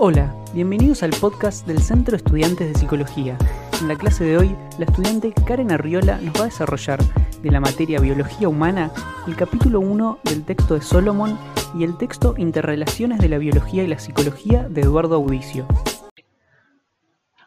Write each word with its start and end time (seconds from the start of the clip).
Hola, 0.00 0.32
bienvenidos 0.54 1.02
al 1.02 1.10
podcast 1.10 1.66
del 1.66 1.80
Centro 1.80 2.12
de 2.12 2.18
Estudiantes 2.18 2.68
de 2.68 2.78
Psicología. 2.78 3.36
En 3.80 3.88
la 3.88 3.96
clase 3.96 4.22
de 4.22 4.38
hoy, 4.38 4.54
la 4.78 4.84
estudiante 4.84 5.32
Karen 5.44 5.72
Arriola 5.72 6.20
nos 6.20 6.36
va 6.36 6.42
a 6.42 6.44
desarrollar 6.44 7.00
de 7.42 7.50
la 7.50 7.58
materia 7.58 7.98
Biología 7.98 8.48
Humana 8.48 8.92
el 9.26 9.34
capítulo 9.34 9.80
1 9.80 10.20
del 10.22 10.44
texto 10.44 10.74
de 10.74 10.82
Solomon 10.82 11.36
y 11.76 11.82
el 11.82 11.98
texto 11.98 12.36
Interrelaciones 12.38 13.18
de 13.18 13.28
la 13.28 13.38
Biología 13.38 13.82
y 13.82 13.88
la 13.88 13.98
Psicología 13.98 14.68
de 14.68 14.82
Eduardo 14.82 15.16
Audicio. 15.16 15.66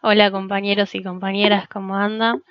Hola 0.02 0.30
compañeros 0.30 0.94
y 0.94 1.02
compañeras, 1.02 1.68
¿cómo 1.68 1.96
andan? 1.96 2.42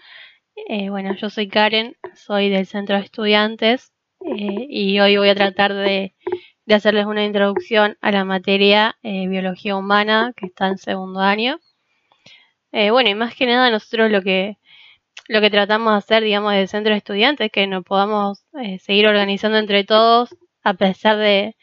Eh, 0.68 0.90
bueno, 0.90 1.14
yo 1.14 1.30
soy 1.30 1.48
Karen, 1.48 1.96
soy 2.16 2.50
del 2.50 2.66
Centro 2.66 2.96
de 2.96 3.04
Estudiantes 3.04 3.94
eh, 4.22 4.66
y 4.68 5.00
hoy 5.00 5.18
voy 5.18 5.30
a 5.30 5.36
tratar 5.36 5.76
de 5.76 6.16
de 6.72 6.78
hacerles 6.78 7.06
una 7.06 7.26
introducción 7.26 7.98
a 8.02 8.12
la 8.12 8.26
materia 8.26 8.98
eh, 9.04 9.28
biología 9.28 9.76
humana 9.76 10.34
que 10.38 10.48
está 10.48 10.68
en 10.68 10.78
segundo 10.78 11.20
año. 11.20 11.60
Eh, 12.72 12.92
bueno, 12.92 13.10
y 13.10 13.16
más 13.16 13.36
que 13.36 13.46
nada 13.46 13.70
nosotros 13.70 14.10
lo 14.12 14.22
que 14.22 14.58
lo 15.28 15.42
que 15.42 15.50
tratamos 15.50 15.94
de 15.94 15.98
hacer, 15.98 16.24
digamos, 16.24 16.54
del 16.54 16.68
centro 16.68 16.94
de 16.94 16.98
estudiantes, 16.98 17.46
es 17.48 17.52
que 17.52 17.68
nos 17.68 17.84
podamos 17.84 18.46
eh, 18.62 18.80
seguir 18.80 19.08
organizando 19.08 19.58
entre 19.58 19.84
todos 19.84 20.36
a 20.64 20.74
pesar 20.76 21.18
de, 21.18 21.56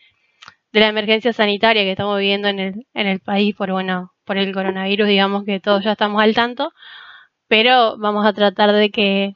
de, 0.73 0.81
la 0.81 0.89
emergencia 0.89 1.33
sanitaria 1.33 1.83
que 1.83 1.93
estamos 1.93 2.19
viviendo 2.19 2.48
en 2.48 2.59
el, 2.61 2.87
en 2.95 3.06
el 3.06 3.20
país 3.20 3.55
por, 3.56 3.73
bueno, 3.73 4.12
por 4.25 4.39
el 4.39 4.53
coronavirus, 4.55 5.09
digamos 5.09 5.45
que 5.45 5.61
todos 5.61 5.84
ya 5.84 5.93
estamos 5.93 6.23
al 6.23 6.34
tanto, 6.34 6.73
pero 7.48 7.98
vamos 7.98 8.27
a 8.27 8.33
tratar 8.34 8.73
de 8.73 8.91
que 8.91 9.34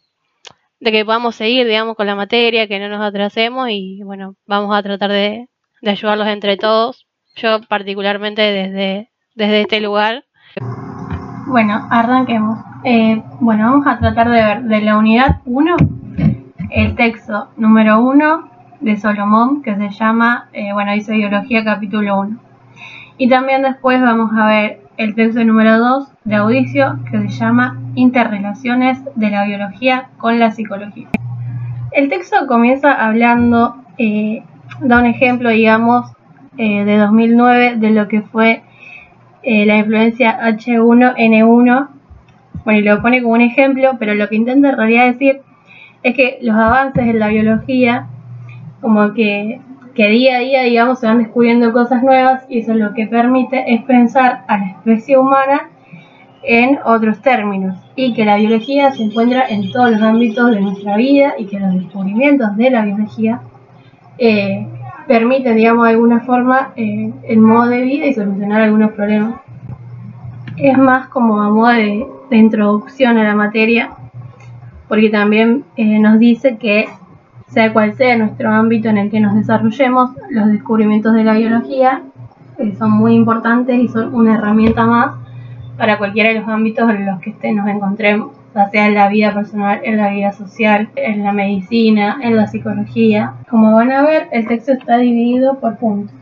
de 0.80 0.92
que 0.92 1.04
podamos 1.04 1.36
seguir, 1.36 1.66
digamos, 1.66 1.96
con 1.96 2.06
la 2.06 2.16
materia, 2.16 2.66
que 2.68 2.80
no 2.80 2.88
nos 2.88 3.02
atrasemos 3.02 3.68
y 3.70 4.02
bueno, 4.04 4.36
vamos 4.46 4.74
a 4.76 4.82
tratar 4.82 5.12
de, 5.12 5.48
de 5.82 5.90
ayudarlos 5.90 6.28
entre 6.28 6.56
todos. 6.56 7.06
Yo 7.36 7.60
particularmente 7.68 8.42
desde, 8.42 9.10
desde 9.34 9.60
este 9.62 9.80
lugar. 9.80 10.24
Bueno, 11.46 11.86
arranquemos. 11.90 12.58
Eh, 12.84 13.22
bueno, 13.40 13.70
vamos 13.70 13.86
a 13.86 13.98
tratar 13.98 14.30
de 14.30 14.42
ver 14.42 14.62
de 14.62 14.80
la 14.80 14.96
unidad 14.96 15.40
1 15.44 15.76
el 16.70 16.94
texto 16.94 17.48
número 17.56 18.00
1 18.00 18.50
de 18.80 18.96
Solomón 18.96 19.62
que 19.62 19.76
se 19.76 19.90
llama, 19.90 20.48
eh, 20.52 20.72
bueno, 20.72 20.92
dice 20.92 21.12
Biología 21.12 21.64
capítulo 21.64 22.20
1. 22.20 22.38
Y 23.18 23.28
también 23.28 23.62
después 23.62 24.00
vamos 24.00 24.32
a 24.36 24.46
ver 24.46 24.80
el 24.96 25.14
texto 25.14 25.44
número 25.44 25.78
2 25.78 26.08
de 26.24 26.34
Audicio 26.36 26.98
que 27.10 27.20
se 27.20 27.28
llama 27.28 27.78
Interrelaciones 27.94 29.00
de 29.14 29.30
la 29.30 29.44
biología 29.44 30.08
con 30.18 30.38
la 30.38 30.50
psicología. 30.50 31.08
El 31.92 32.08
texto 32.08 32.46
comienza 32.46 32.92
hablando 32.92 33.76
eh, 33.98 34.42
da 34.80 34.98
un 34.98 35.06
ejemplo, 35.06 35.50
digamos, 35.50 36.12
eh, 36.58 36.84
de 36.84 36.96
2009 36.98 37.76
de 37.76 37.90
lo 37.90 38.08
que 38.08 38.22
fue 38.22 38.62
eh, 39.42 39.66
la 39.66 39.78
influencia 39.78 40.38
H1N1. 40.40 41.88
Bueno, 42.64 42.78
y 42.78 42.82
lo 42.82 43.02
pone 43.02 43.22
como 43.22 43.34
un 43.34 43.40
ejemplo, 43.40 43.96
pero 43.98 44.14
lo 44.14 44.28
que 44.28 44.36
intenta 44.36 44.70
en 44.70 44.76
realidad 44.76 45.06
decir 45.06 45.40
es 46.02 46.14
que 46.14 46.38
los 46.42 46.56
avances 46.56 47.04
en 47.06 47.18
la 47.18 47.28
biología, 47.28 48.06
como 48.80 49.14
que, 49.14 49.60
que 49.94 50.08
día 50.08 50.36
a 50.36 50.40
día, 50.40 50.62
digamos, 50.62 51.00
se 51.00 51.06
van 51.06 51.18
descubriendo 51.18 51.72
cosas 51.72 52.02
nuevas 52.02 52.44
y 52.48 52.60
eso 52.60 52.74
lo 52.74 52.94
que 52.94 53.06
permite 53.06 53.64
es 53.72 53.82
pensar 53.82 54.44
a 54.48 54.58
la 54.58 54.66
especie 54.66 55.18
humana 55.18 55.70
en 56.42 56.78
otros 56.84 57.22
términos 57.22 57.78
y 57.94 58.14
que 58.14 58.24
la 58.24 58.36
biología 58.36 58.90
se 58.90 59.04
encuentra 59.04 59.46
en 59.48 59.70
todos 59.70 59.92
los 59.92 60.02
ámbitos 60.02 60.50
de 60.50 60.60
nuestra 60.60 60.96
vida 60.96 61.34
y 61.38 61.46
que 61.46 61.60
los 61.60 61.74
descubrimientos 61.74 62.56
de 62.56 62.70
la 62.70 62.84
biología 62.84 63.40
eh, 64.18 64.66
permiten, 65.06 65.56
digamos, 65.56 65.84
de 65.84 65.90
alguna 65.90 66.20
forma 66.20 66.72
eh, 66.76 67.12
el 67.24 67.38
modo 67.38 67.68
de 67.68 67.82
vida 67.82 68.06
y 68.06 68.14
solucionar 68.14 68.62
algunos 68.62 68.92
problemas. 68.92 69.40
Es 70.56 70.76
más 70.78 71.08
como 71.08 71.42
a 71.42 71.50
modo 71.50 71.72
de, 71.72 72.06
introducción 72.30 73.18
a 73.18 73.24
la 73.24 73.34
materia, 73.34 73.90
porque 74.88 75.10
también 75.10 75.64
eh, 75.76 75.98
nos 75.98 76.18
dice 76.18 76.56
que 76.56 76.88
sea 77.48 77.72
cual 77.74 77.94
sea 77.94 78.16
nuestro 78.16 78.48
ámbito 78.50 78.88
en 78.88 78.96
el 78.96 79.10
que 79.10 79.20
nos 79.20 79.34
desarrollemos, 79.34 80.12
los 80.30 80.46
descubrimientos 80.46 81.12
de 81.12 81.24
la 81.24 81.34
biología 81.34 82.00
eh, 82.56 82.74
son 82.78 82.92
muy 82.92 83.14
importantes 83.14 83.78
y 83.78 83.88
son 83.88 84.14
una 84.14 84.36
herramienta 84.36 84.86
más 84.86 85.16
para 85.76 85.98
cualquiera 85.98 86.30
de 86.30 86.40
los 86.40 86.48
ámbitos 86.48 86.88
en 86.88 87.04
los 87.04 87.20
que 87.20 87.52
nos 87.52 87.68
encontremos 87.68 88.41
sea 88.52 88.86
en 88.86 88.94
la 88.94 89.08
vida 89.08 89.32
personal, 89.34 89.80
en 89.82 89.96
la 89.96 90.10
vida 90.10 90.32
social, 90.32 90.88
en 90.96 91.24
la 91.24 91.32
medicina, 91.32 92.18
en 92.22 92.36
la 92.36 92.46
psicología. 92.46 93.34
Como 93.48 93.74
van 93.74 93.92
a 93.92 94.02
ver, 94.02 94.28
el 94.32 94.46
texto 94.46 94.72
está 94.72 94.98
dividido 94.98 95.58
por 95.58 95.76
puntos. 95.76 96.14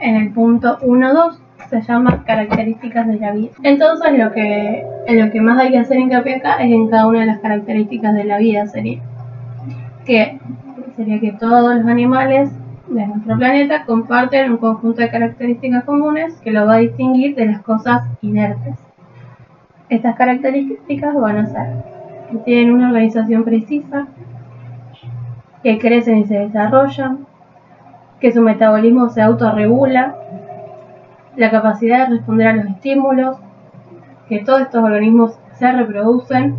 En 0.00 0.16
el 0.16 0.32
punto 0.32 0.78
1-2 0.80 1.38
se 1.70 1.82
llama 1.82 2.24
características 2.24 3.06
de 3.06 3.18
la 3.18 3.32
vida. 3.32 3.50
Entonces 3.62 4.18
lo 4.18 4.32
que, 4.32 4.84
lo 5.08 5.30
que 5.30 5.40
más 5.40 5.58
hay 5.58 5.70
que 5.70 5.78
hacer 5.78 5.98
hincapié 5.98 6.36
acá 6.36 6.56
es 6.56 6.70
en 6.70 6.88
cada 6.88 7.06
una 7.06 7.20
de 7.20 7.26
las 7.26 7.40
características 7.40 8.14
de 8.14 8.24
la 8.24 8.38
vida 8.38 8.66
sería 8.66 9.00
que 10.04 10.38
sería 10.94 11.20
que 11.20 11.32
todos 11.32 11.74
los 11.74 11.86
animales 11.86 12.50
de 12.88 13.06
nuestro 13.06 13.36
planeta 13.36 13.84
comparten 13.84 14.52
un 14.52 14.58
conjunto 14.58 15.02
de 15.02 15.10
características 15.10 15.84
comunes 15.84 16.34
que 16.42 16.52
lo 16.52 16.66
va 16.66 16.74
a 16.74 16.78
distinguir 16.78 17.34
de 17.34 17.46
las 17.46 17.62
cosas 17.62 18.04
inertes. 18.22 18.85
Estas 19.88 20.16
características 20.16 21.14
van 21.14 21.38
a 21.38 21.46
ser 21.46 21.68
que 22.30 22.38
tienen 22.38 22.72
una 22.72 22.88
organización 22.88 23.44
precisa, 23.44 24.08
que 25.62 25.78
crecen 25.78 26.18
y 26.18 26.24
se 26.24 26.40
desarrollan, 26.40 27.26
que 28.20 28.32
su 28.32 28.42
metabolismo 28.42 29.08
se 29.10 29.22
autorregula, 29.22 30.16
la 31.36 31.50
capacidad 31.50 32.08
de 32.08 32.16
responder 32.16 32.48
a 32.48 32.52
los 32.54 32.66
estímulos, 32.66 33.36
que 34.28 34.40
todos 34.40 34.62
estos 34.62 34.82
organismos 34.82 35.38
se 35.52 35.70
reproducen 35.70 36.56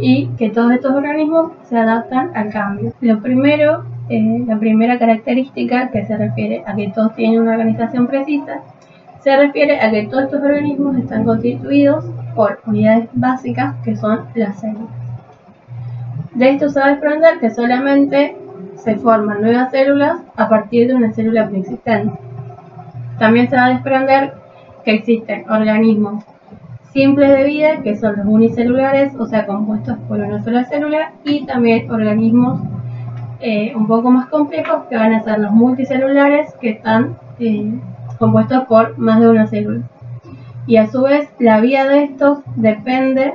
y 0.00 0.26
que 0.38 0.50
todos 0.50 0.72
estos 0.72 0.92
organismos 0.92 1.52
se 1.62 1.78
adaptan 1.78 2.32
al 2.34 2.50
cambio. 2.50 2.92
Lo 3.00 3.20
primero, 3.20 3.84
eh, 4.08 4.42
la 4.46 4.58
primera 4.58 4.98
característica 4.98 5.90
que 5.90 6.04
se 6.04 6.16
refiere 6.16 6.64
a 6.66 6.74
que 6.74 6.90
todos 6.90 7.14
tienen 7.14 7.42
una 7.42 7.52
organización 7.52 8.08
precisa, 8.08 8.60
se 9.20 9.36
refiere 9.36 9.80
a 9.80 9.90
que 9.90 10.08
todos 10.08 10.24
estos 10.24 10.42
organismos 10.42 10.96
están 10.96 11.24
constituidos 11.24 12.04
por 12.34 12.60
unidades 12.66 13.08
básicas 13.12 13.74
que 13.84 13.96
son 13.96 14.26
las 14.34 14.60
células. 14.60 14.88
De 16.34 16.50
esto 16.50 16.68
se 16.68 16.80
va 16.80 16.86
a 16.86 16.90
desprender 16.90 17.38
que 17.40 17.50
solamente 17.50 18.36
se 18.76 18.96
forman 18.96 19.42
nuevas 19.42 19.70
células 19.70 20.20
a 20.36 20.48
partir 20.48 20.88
de 20.88 20.94
una 20.94 21.12
célula 21.12 21.48
preexistente. 21.48 22.16
También 23.18 23.50
se 23.50 23.56
va 23.56 23.66
a 23.66 23.70
desprender 23.70 24.34
que 24.84 24.92
existen 24.92 25.50
organismos 25.50 26.24
simples 26.92 27.30
de 27.30 27.44
vida, 27.44 27.82
que 27.82 27.96
son 27.96 28.16
los 28.16 28.26
unicelulares, 28.26 29.14
o 29.16 29.26
sea, 29.26 29.46
compuestos 29.46 29.98
por 30.08 30.18
una 30.18 30.42
sola 30.42 30.64
célula, 30.64 31.12
y 31.24 31.46
también 31.46 31.90
organismos 31.90 32.62
eh, 33.40 33.72
un 33.76 33.86
poco 33.86 34.10
más 34.10 34.28
complejos, 34.28 34.84
que 34.88 34.96
van 34.96 35.12
a 35.12 35.22
ser 35.22 35.38
los 35.38 35.52
multicelulares, 35.52 36.54
que 36.60 36.70
están 36.70 37.16
eh, 37.38 37.72
compuestos 38.18 38.64
por 38.64 38.98
más 38.98 39.20
de 39.20 39.28
una 39.28 39.46
célula 39.46 39.82
y 40.66 40.76
a 40.76 40.86
su 40.86 41.02
vez 41.02 41.28
la 41.38 41.60
vida 41.60 41.88
de 41.88 42.04
estos 42.04 42.40
depende 42.56 43.34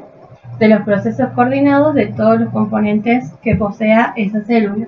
de 0.59 0.68
los 0.68 0.81
procesos 0.84 1.30
coordinados 1.31 1.94
de 1.96 2.08
todos 2.08 2.40
los 2.40 2.50
componentes 2.50 3.34
que 3.41 3.56
posea 3.56 4.13
esa 4.16 4.41
célula. 4.41 4.88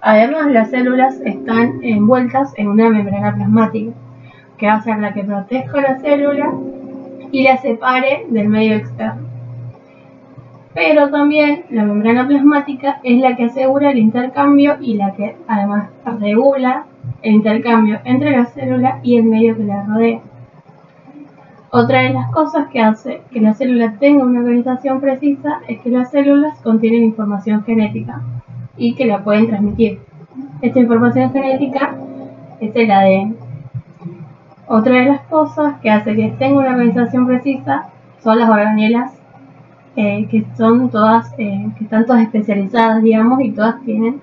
Además, 0.00 0.50
las 0.50 0.70
células 0.70 1.20
están 1.24 1.80
envueltas 1.82 2.52
en 2.56 2.68
una 2.68 2.90
membrana 2.90 3.34
plasmática, 3.34 3.92
que 4.58 4.66
va 4.66 4.74
a 4.74 4.82
ser 4.82 4.98
la 4.98 5.12
que 5.12 5.24
proteja 5.24 5.80
la 5.80 5.98
célula 5.98 6.52
y 7.30 7.42
la 7.44 7.56
separe 7.56 8.26
del 8.28 8.48
medio 8.48 8.74
externo. 8.74 9.32
Pero 10.74 11.10
también 11.10 11.64
la 11.70 11.84
membrana 11.84 12.26
plasmática 12.26 13.00
es 13.02 13.20
la 13.20 13.36
que 13.36 13.44
asegura 13.44 13.90
el 13.90 13.98
intercambio 13.98 14.76
y 14.80 14.94
la 14.94 15.12
que 15.12 15.36
además 15.46 15.90
regula 16.18 16.86
el 17.22 17.34
intercambio 17.34 18.00
entre 18.04 18.30
la 18.30 18.46
célula 18.46 18.98
y 19.02 19.16
el 19.16 19.24
medio 19.24 19.56
que 19.56 19.64
la 19.64 19.84
rodea. 19.84 20.20
Otra 21.74 22.02
de 22.02 22.10
las 22.10 22.30
cosas 22.30 22.68
que 22.68 22.82
hace 22.82 23.22
que 23.30 23.40
la 23.40 23.54
célula 23.54 23.94
tenga 23.98 24.24
una 24.24 24.40
organización 24.40 25.00
precisa 25.00 25.62
es 25.66 25.80
que 25.80 25.88
las 25.88 26.10
células 26.10 26.60
contienen 26.60 27.02
información 27.02 27.64
genética 27.64 28.20
y 28.76 28.94
que 28.94 29.06
la 29.06 29.24
pueden 29.24 29.46
transmitir. 29.46 30.00
Esta 30.60 30.80
información 30.80 31.32
genética 31.32 31.94
es 32.60 32.76
el 32.76 32.90
ADN. 32.90 33.36
Otra 34.66 34.96
de 34.96 35.06
las 35.06 35.22
cosas 35.22 35.80
que 35.80 35.88
hace 35.88 36.14
que 36.14 36.34
tenga 36.38 36.58
una 36.58 36.72
organización 36.72 37.26
precisa 37.26 37.88
son 38.22 38.38
las 38.38 38.50
organelas, 38.50 39.18
eh, 39.96 40.26
que 40.30 40.44
son 40.58 40.90
todas, 40.90 41.32
eh, 41.38 41.70
que 41.78 41.84
están 41.84 42.04
todas 42.04 42.20
especializadas, 42.20 43.02
digamos, 43.02 43.40
y 43.40 43.50
todas 43.50 43.80
tienen 43.80 44.20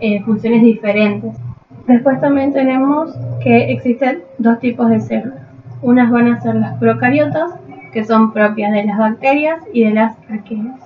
eh, 0.00 0.20
funciones 0.24 0.62
diferentes. 0.62 1.36
Después 1.86 2.20
también 2.20 2.52
tenemos 2.52 3.16
que 3.40 3.70
existen 3.70 4.24
dos 4.38 4.58
tipos 4.58 4.88
de 4.88 4.98
células 4.98 5.51
unas 5.82 6.10
van 6.10 6.28
a 6.28 6.40
ser 6.40 6.54
las 6.54 6.78
procariotas, 6.78 7.52
que 7.92 8.04
son 8.04 8.32
propias 8.32 8.72
de 8.72 8.84
las 8.84 8.98
bacterias 8.98 9.60
y 9.72 9.84
de 9.84 9.90
las 9.90 10.16
arqueas. 10.30 10.80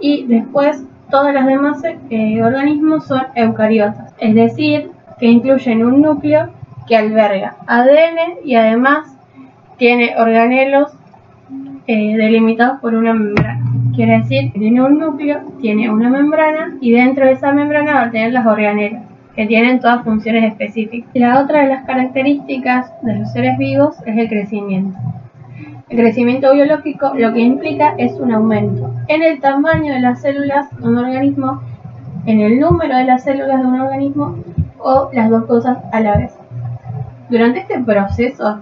Y 0.00 0.26
después 0.26 0.84
todas 1.10 1.32
las 1.32 1.46
demás 1.46 1.82
eh, 2.10 2.42
organismos 2.42 3.06
son 3.06 3.22
eucariotas, 3.34 4.14
es 4.18 4.34
decir, 4.34 4.90
que 5.18 5.26
incluyen 5.26 5.84
un 5.84 6.02
núcleo 6.02 6.50
que 6.86 6.96
alberga 6.96 7.56
ADN 7.66 8.44
y 8.44 8.54
además 8.54 9.16
tiene 9.76 10.14
organelos 10.16 10.92
eh, 11.86 12.16
delimitados 12.16 12.80
por 12.80 12.94
una 12.94 13.14
membrana. 13.14 13.64
Quiere 13.94 14.18
decir 14.18 14.52
que 14.52 14.58
tiene 14.58 14.82
un 14.82 14.98
núcleo, 14.98 15.40
tiene 15.60 15.90
una 15.90 16.08
membrana 16.08 16.76
y 16.80 16.92
dentro 16.92 17.26
de 17.26 17.32
esa 17.32 17.52
membrana 17.52 17.94
va 17.94 18.02
a 18.02 18.10
tener 18.10 18.32
las 18.32 18.46
organelas 18.46 19.09
que 19.40 19.46
tienen 19.46 19.80
todas 19.80 20.04
funciones 20.04 20.52
específicas. 20.52 21.08
La 21.14 21.40
otra 21.40 21.62
de 21.62 21.68
las 21.68 21.86
características 21.86 22.92
de 23.00 23.20
los 23.20 23.32
seres 23.32 23.56
vivos 23.56 23.96
es 24.04 24.18
el 24.18 24.28
crecimiento. 24.28 24.98
El 25.88 25.96
crecimiento 25.96 26.52
biológico 26.52 27.14
lo 27.16 27.32
que 27.32 27.40
implica 27.40 27.94
es 27.96 28.12
un 28.20 28.32
aumento 28.32 28.92
en 29.08 29.22
el 29.22 29.40
tamaño 29.40 29.94
de 29.94 30.00
las 30.00 30.20
células 30.20 30.66
de 30.76 30.86
un 30.86 30.98
organismo, 30.98 31.62
en 32.26 32.42
el 32.42 32.60
número 32.60 32.94
de 32.98 33.04
las 33.04 33.24
células 33.24 33.62
de 33.62 33.66
un 33.66 33.80
organismo 33.80 34.36
o 34.78 35.08
las 35.14 35.30
dos 35.30 35.46
cosas 35.46 35.78
a 35.90 36.00
la 36.00 36.18
vez. 36.18 36.38
Durante 37.30 37.60
este 37.60 37.78
proceso, 37.82 38.60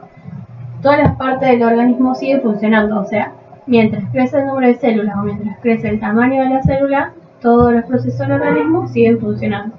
todas 0.80 0.98
las 0.98 1.16
partes 1.16 1.48
del 1.48 1.64
organismo 1.64 2.14
siguen 2.14 2.40
funcionando, 2.40 3.00
o 3.00 3.04
sea, 3.04 3.32
mientras 3.66 4.04
crece 4.12 4.38
el 4.38 4.46
número 4.46 4.68
de 4.68 4.76
células 4.76 5.16
o 5.16 5.22
mientras 5.24 5.58
crece 5.58 5.88
el 5.88 5.98
tamaño 5.98 6.40
de 6.44 6.50
la 6.50 6.62
célula, 6.62 7.14
todos 7.40 7.72
los 7.72 7.84
procesos 7.84 8.20
del 8.20 8.30
organismo 8.30 8.86
siguen 8.86 9.18
funcionando. 9.18 9.74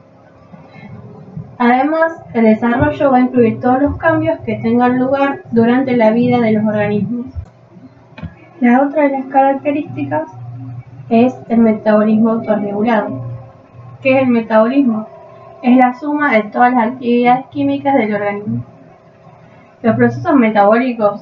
Además, 1.61 2.13
el 2.33 2.45
desarrollo 2.45 3.11
va 3.11 3.17
a 3.17 3.19
incluir 3.19 3.59
todos 3.59 3.81
los 3.81 3.97
cambios 3.97 4.39
que 4.45 4.55
tengan 4.55 4.97
lugar 4.97 5.41
durante 5.51 5.97
la 5.97 6.11
vida 6.11 6.39
de 6.39 6.53
los 6.53 6.63
organismos. 6.63 7.25
La 8.61 8.81
otra 8.81 9.03
de 9.03 9.09
las 9.09 9.25
características 9.25 10.31
es 11.09 11.35
el 11.49 11.59
metabolismo 11.59 12.31
autorregulado. 12.31 13.25
¿Qué 14.01 14.15
es 14.15 14.23
el 14.23 14.29
metabolismo? 14.29 15.05
Es 15.61 15.75
la 15.75 15.93
suma 15.95 16.31
de 16.31 16.43
todas 16.43 16.73
las 16.73 16.93
actividades 16.93 17.47
químicas 17.47 17.93
del 17.95 18.13
organismo. 18.15 18.63
Los 19.81 19.97
procesos 19.97 20.35
metabólicos 20.35 21.21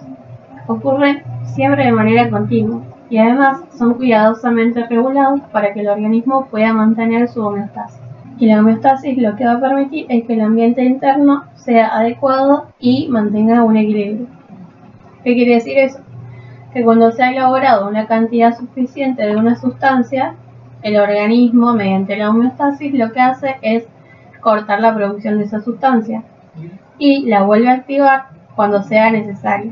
ocurren 0.67 1.23
siempre 1.45 1.85
de 1.85 1.91
manera 1.91 2.29
continua 2.29 2.81
y 3.09 3.17
además 3.17 3.61
son 3.75 3.95
cuidadosamente 3.95 4.85
regulados 4.85 5.41
para 5.51 5.73
que 5.73 5.79
el 5.79 5.89
organismo 5.89 6.45
pueda 6.45 6.73
mantener 6.73 7.27
su 7.27 7.43
homeostasis. 7.43 8.06
Y 8.39 8.45
la 8.45 8.59
homeostasis 8.59 9.17
lo 9.17 9.35
que 9.35 9.45
va 9.45 9.53
a 9.53 9.59
permitir 9.59 10.05
es 10.09 10.25
que 10.25 10.33
el 10.33 10.41
ambiente 10.41 10.83
interno 10.83 11.45
sea 11.55 11.87
adecuado 11.97 12.67
y 12.79 13.07
mantenga 13.09 13.63
un 13.63 13.77
equilibrio. 13.77 14.27
¿Qué 15.23 15.33
quiere 15.33 15.55
decir 15.55 15.77
eso? 15.77 15.99
Que 16.71 16.83
cuando 16.83 17.11
se 17.11 17.23
ha 17.23 17.31
elaborado 17.31 17.87
una 17.87 18.05
cantidad 18.05 18.55
suficiente 18.55 19.25
de 19.25 19.35
una 19.35 19.55
sustancia, 19.55 20.35
el 20.83 20.97
organismo, 20.97 21.73
mediante 21.73 22.15
la 22.15 22.29
homeostasis, 22.29 22.93
lo 22.93 23.11
que 23.11 23.19
hace 23.19 23.55
es 23.61 23.87
cortar 24.39 24.81
la 24.81 24.93
producción 24.93 25.39
de 25.39 25.45
esa 25.45 25.59
sustancia 25.59 26.23
y 26.99 27.25
la 27.25 27.43
vuelve 27.43 27.69
a 27.69 27.73
activar 27.73 28.25
cuando 28.55 28.83
sea 28.83 29.11
necesario. 29.11 29.71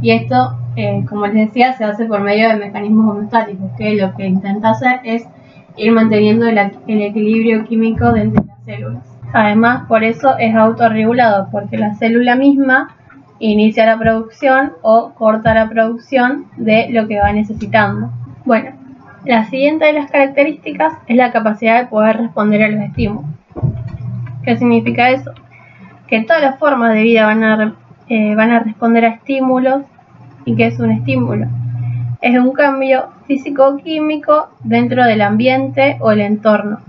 Y 0.00 0.12
esto, 0.12 0.56
eh, 0.76 1.04
como 1.08 1.26
les 1.26 1.48
decía, 1.48 1.72
se 1.72 1.84
hace 1.84 2.04
por 2.06 2.20
medio 2.20 2.48
de 2.48 2.56
mecanismos 2.56 3.10
homeostáticos, 3.10 3.70
que 3.76 3.94
lo 3.96 4.14
que 4.14 4.26
intenta 4.26 4.70
hacer 4.70 5.00
es 5.02 5.26
ir 5.78 5.92
manteniendo 5.92 6.46
el, 6.46 6.58
equilibrio 6.58 7.64
químico 7.64 8.12
de 8.12 8.26
las 8.26 8.44
células. 8.64 9.02
Además, 9.32 9.86
por 9.88 10.04
eso 10.04 10.36
es 10.38 10.54
autorregulado, 10.54 11.48
porque 11.50 11.78
la 11.78 11.94
célula 11.94 12.34
misma 12.34 12.96
inicia 13.38 13.86
la 13.86 13.98
producción 13.98 14.72
o 14.82 15.12
corta 15.14 15.54
la 15.54 15.68
producción 15.68 16.46
de 16.56 16.88
lo 16.90 17.06
que 17.06 17.20
va 17.20 17.32
necesitando. 17.32 18.10
Bueno, 18.44 18.70
la 19.24 19.44
siguiente 19.44 19.84
de 19.84 19.92
las 19.92 20.10
características 20.10 20.94
es 21.06 21.16
la 21.16 21.30
capacidad 21.32 21.80
de 21.80 21.88
poder 21.88 22.16
responder 22.16 22.62
a 22.62 22.68
los 22.68 22.80
estímulos. 22.80 23.30
¿Qué 24.42 24.56
significa 24.56 25.10
eso? 25.10 25.32
Que 26.06 26.22
todas 26.22 26.42
las 26.42 26.58
formas 26.58 26.94
de 26.94 27.02
vida 27.02 27.26
van 27.26 27.44
a, 27.44 27.74
eh, 28.08 28.34
van 28.34 28.50
a 28.50 28.60
responder 28.60 29.04
a 29.04 29.08
estímulos. 29.08 29.82
¿Y 30.44 30.56
qué 30.56 30.66
es 30.66 30.80
un 30.80 30.90
estímulo? 30.90 31.46
Es 32.20 32.38
un 32.38 32.52
cambio 32.52 33.08
físico-químico 33.26 34.48
dentro 34.64 35.04
del 35.04 35.22
ambiente 35.22 35.96
o 36.00 36.10
el 36.10 36.20
entorno, 36.20 36.80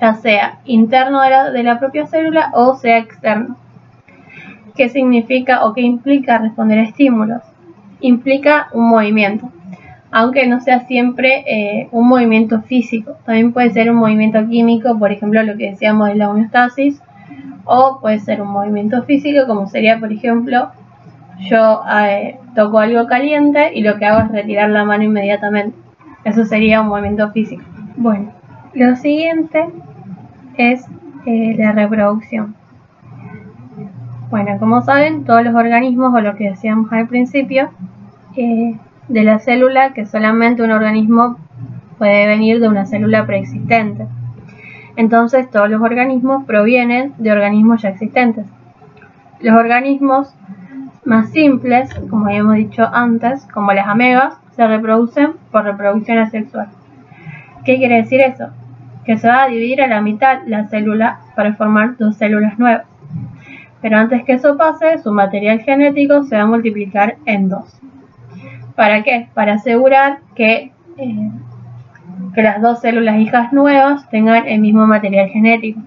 ya 0.00 0.14
sea 0.14 0.58
interno 0.64 1.20
de 1.22 1.62
la, 1.62 1.78
propia 1.78 2.06
célula 2.06 2.50
o 2.54 2.76
sea 2.76 2.98
externo. 2.98 3.56
¿Qué 4.74 4.88
significa 4.88 5.64
o 5.64 5.72
qué 5.72 5.82
implica 5.82 6.38
responder 6.38 6.80
a 6.80 6.82
estímulos? 6.82 7.42
Implica 8.00 8.68
un 8.72 8.88
movimiento, 8.88 9.48
aunque 10.10 10.46
no 10.48 10.60
sea 10.60 10.80
siempre 10.80 11.44
eh, 11.46 11.88
un 11.92 12.08
movimiento 12.08 12.60
físico, 12.62 13.16
también 13.24 13.52
puede 13.52 13.70
ser 13.70 13.90
un 13.90 13.96
movimiento 13.96 14.46
químico, 14.48 14.98
por 14.98 15.12
ejemplo 15.12 15.42
lo 15.44 15.56
que 15.56 15.70
decíamos 15.70 16.08
de 16.08 16.16
la 16.16 16.30
homeostasis, 16.30 17.00
o 17.64 17.98
puede 18.00 18.18
ser 18.18 18.42
un 18.42 18.48
movimiento 18.48 19.04
físico, 19.04 19.46
como 19.46 19.68
sería 19.68 20.00
por 20.00 20.12
ejemplo 20.12 20.70
yo 21.40 21.82
toco 22.54 22.78
algo 22.78 23.06
caliente 23.06 23.72
y 23.74 23.82
lo 23.82 23.98
que 23.98 24.06
hago 24.06 24.20
es 24.20 24.32
retirar 24.32 24.70
la 24.70 24.84
mano 24.84 25.04
inmediatamente. 25.04 25.76
Eso 26.24 26.44
sería 26.44 26.80
un 26.80 26.88
movimiento 26.88 27.30
físico. 27.32 27.62
Bueno, 27.96 28.32
lo 28.74 28.96
siguiente 28.96 29.66
es 30.56 30.86
eh, 31.26 31.54
la 31.58 31.72
reproducción. 31.72 32.54
Bueno, 34.30 34.58
como 34.58 34.82
saben, 34.82 35.24
todos 35.24 35.44
los 35.44 35.54
organismos, 35.54 36.12
o 36.14 36.20
lo 36.20 36.34
que 36.34 36.50
decíamos 36.50 36.92
al 36.92 37.06
principio, 37.06 37.70
eh, 38.36 38.76
de 39.08 39.22
la 39.22 39.38
célula, 39.38 39.92
que 39.92 40.06
solamente 40.06 40.62
un 40.62 40.70
organismo 40.70 41.36
puede 41.98 42.26
venir 42.26 42.60
de 42.60 42.68
una 42.68 42.86
célula 42.86 43.26
preexistente. 43.26 44.06
Entonces, 44.96 45.50
todos 45.50 45.70
los 45.70 45.82
organismos 45.82 46.44
provienen 46.44 47.14
de 47.18 47.32
organismos 47.32 47.82
ya 47.82 47.90
existentes. 47.90 48.46
Los 49.40 49.56
organismos 49.56 50.34
más 51.04 51.30
simples, 51.30 51.92
como 52.10 52.26
habíamos 52.26 52.56
dicho 52.56 52.88
antes, 52.92 53.46
como 53.52 53.72
las 53.72 53.86
amebas, 53.86 54.34
se 54.52 54.66
reproducen 54.66 55.34
por 55.50 55.64
reproducción 55.64 56.18
asexual. 56.18 56.68
¿Qué 57.64 57.76
quiere 57.76 57.96
decir 57.96 58.20
eso? 58.20 58.48
Que 59.04 59.18
se 59.18 59.28
va 59.28 59.44
a 59.44 59.48
dividir 59.48 59.82
a 59.82 59.86
la 59.86 60.00
mitad 60.00 60.42
la 60.46 60.68
célula 60.68 61.20
para 61.36 61.54
formar 61.54 61.96
dos 61.98 62.16
células 62.16 62.58
nuevas. 62.58 62.86
Pero 63.82 63.98
antes 63.98 64.24
que 64.24 64.34
eso 64.34 64.56
pase, 64.56 64.98
su 64.98 65.12
material 65.12 65.60
genético 65.60 66.24
se 66.24 66.36
va 66.36 66.42
a 66.42 66.46
multiplicar 66.46 67.16
en 67.26 67.48
dos. 67.48 67.78
¿Para 68.76 69.02
qué? 69.02 69.28
Para 69.34 69.54
asegurar 69.54 70.20
que, 70.34 70.72
eh, 70.96 71.30
que 72.34 72.42
las 72.42 72.62
dos 72.62 72.80
células 72.80 73.18
hijas 73.18 73.52
nuevas 73.52 74.08
tengan 74.08 74.46
el 74.48 74.60
mismo 74.60 74.86
material 74.86 75.28
genético. 75.28 75.80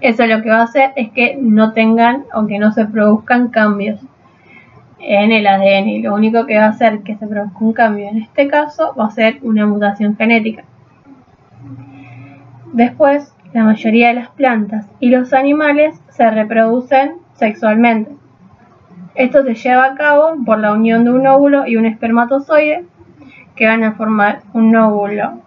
Eso 0.00 0.26
lo 0.26 0.42
que 0.42 0.50
va 0.50 0.60
a 0.60 0.64
hacer 0.64 0.92
es 0.96 1.10
que 1.10 1.38
no 1.40 1.72
tengan, 1.72 2.24
aunque 2.32 2.58
no 2.58 2.72
se 2.72 2.84
produzcan 2.84 3.48
cambios 3.48 4.00
en 5.00 5.32
el 5.32 5.46
ADN 5.46 5.88
y 5.88 6.02
lo 6.02 6.14
único 6.14 6.46
que 6.46 6.58
va 6.58 6.66
a 6.66 6.70
hacer 6.70 7.00
que 7.02 7.16
se 7.16 7.26
produzca 7.26 7.58
un 7.60 7.72
cambio 7.72 8.08
en 8.08 8.18
este 8.18 8.48
caso 8.48 8.94
va 8.98 9.06
a 9.06 9.10
ser 9.10 9.38
una 9.42 9.66
mutación 9.66 10.16
genética. 10.16 10.64
Después, 12.72 13.34
la 13.52 13.64
mayoría 13.64 14.08
de 14.08 14.14
las 14.14 14.28
plantas 14.30 14.86
y 15.00 15.10
los 15.10 15.32
animales 15.32 16.00
se 16.10 16.30
reproducen 16.30 17.14
sexualmente. 17.34 18.12
Esto 19.14 19.42
se 19.42 19.54
lleva 19.54 19.86
a 19.86 19.94
cabo 19.94 20.36
por 20.44 20.58
la 20.58 20.72
unión 20.72 21.04
de 21.04 21.12
un 21.12 21.26
óvulo 21.26 21.66
y 21.66 21.76
un 21.76 21.86
espermatozoide 21.86 22.84
que 23.56 23.66
van 23.66 23.82
a 23.82 23.92
formar 23.92 24.42
un 24.52 24.76
óvulo 24.76 25.40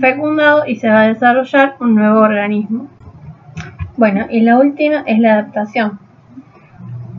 fecundado 0.00 0.66
y 0.66 0.76
se 0.76 0.88
va 0.88 1.02
a 1.02 1.08
desarrollar 1.08 1.76
un 1.80 1.94
nuevo 1.94 2.20
organismo. 2.20 2.88
Bueno, 3.96 4.26
y 4.30 4.40
la 4.40 4.58
última 4.58 5.04
es 5.06 5.18
la 5.18 5.34
adaptación 5.34 6.00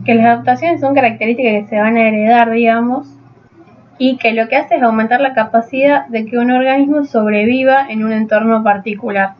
que 0.04 0.14
las 0.14 0.26
adaptaciones 0.26 0.80
son 0.80 0.94
características 0.94 1.64
que 1.64 1.68
se 1.68 1.80
van 1.80 1.96
a 1.96 2.08
heredar, 2.08 2.50
digamos, 2.50 3.08
y 3.98 4.16
que 4.16 4.32
lo 4.32 4.48
que 4.48 4.56
hace 4.56 4.76
es 4.76 4.82
aumentar 4.82 5.20
la 5.20 5.34
capacidad 5.34 6.06
de 6.08 6.26
que 6.26 6.38
un 6.38 6.50
organismo 6.50 7.04
sobreviva 7.04 7.86
en 7.88 8.04
un 8.04 8.12
entorno 8.12 8.62
particular. 8.62 9.34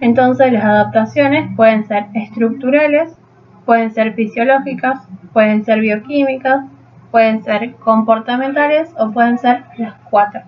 Entonces 0.00 0.52
las 0.52 0.64
adaptaciones 0.64 1.50
pueden 1.56 1.86
ser 1.86 2.06
estructurales, 2.14 3.16
pueden 3.64 3.90
ser 3.92 4.14
fisiológicas, 4.14 5.06
pueden 5.32 5.64
ser 5.64 5.80
bioquímicas, 5.80 6.64
pueden 7.10 7.42
ser 7.42 7.74
comportamentales 7.76 8.90
o 8.98 9.10
pueden 9.10 9.38
ser 9.38 9.64
las 9.76 9.94
cuatro. 10.10 10.40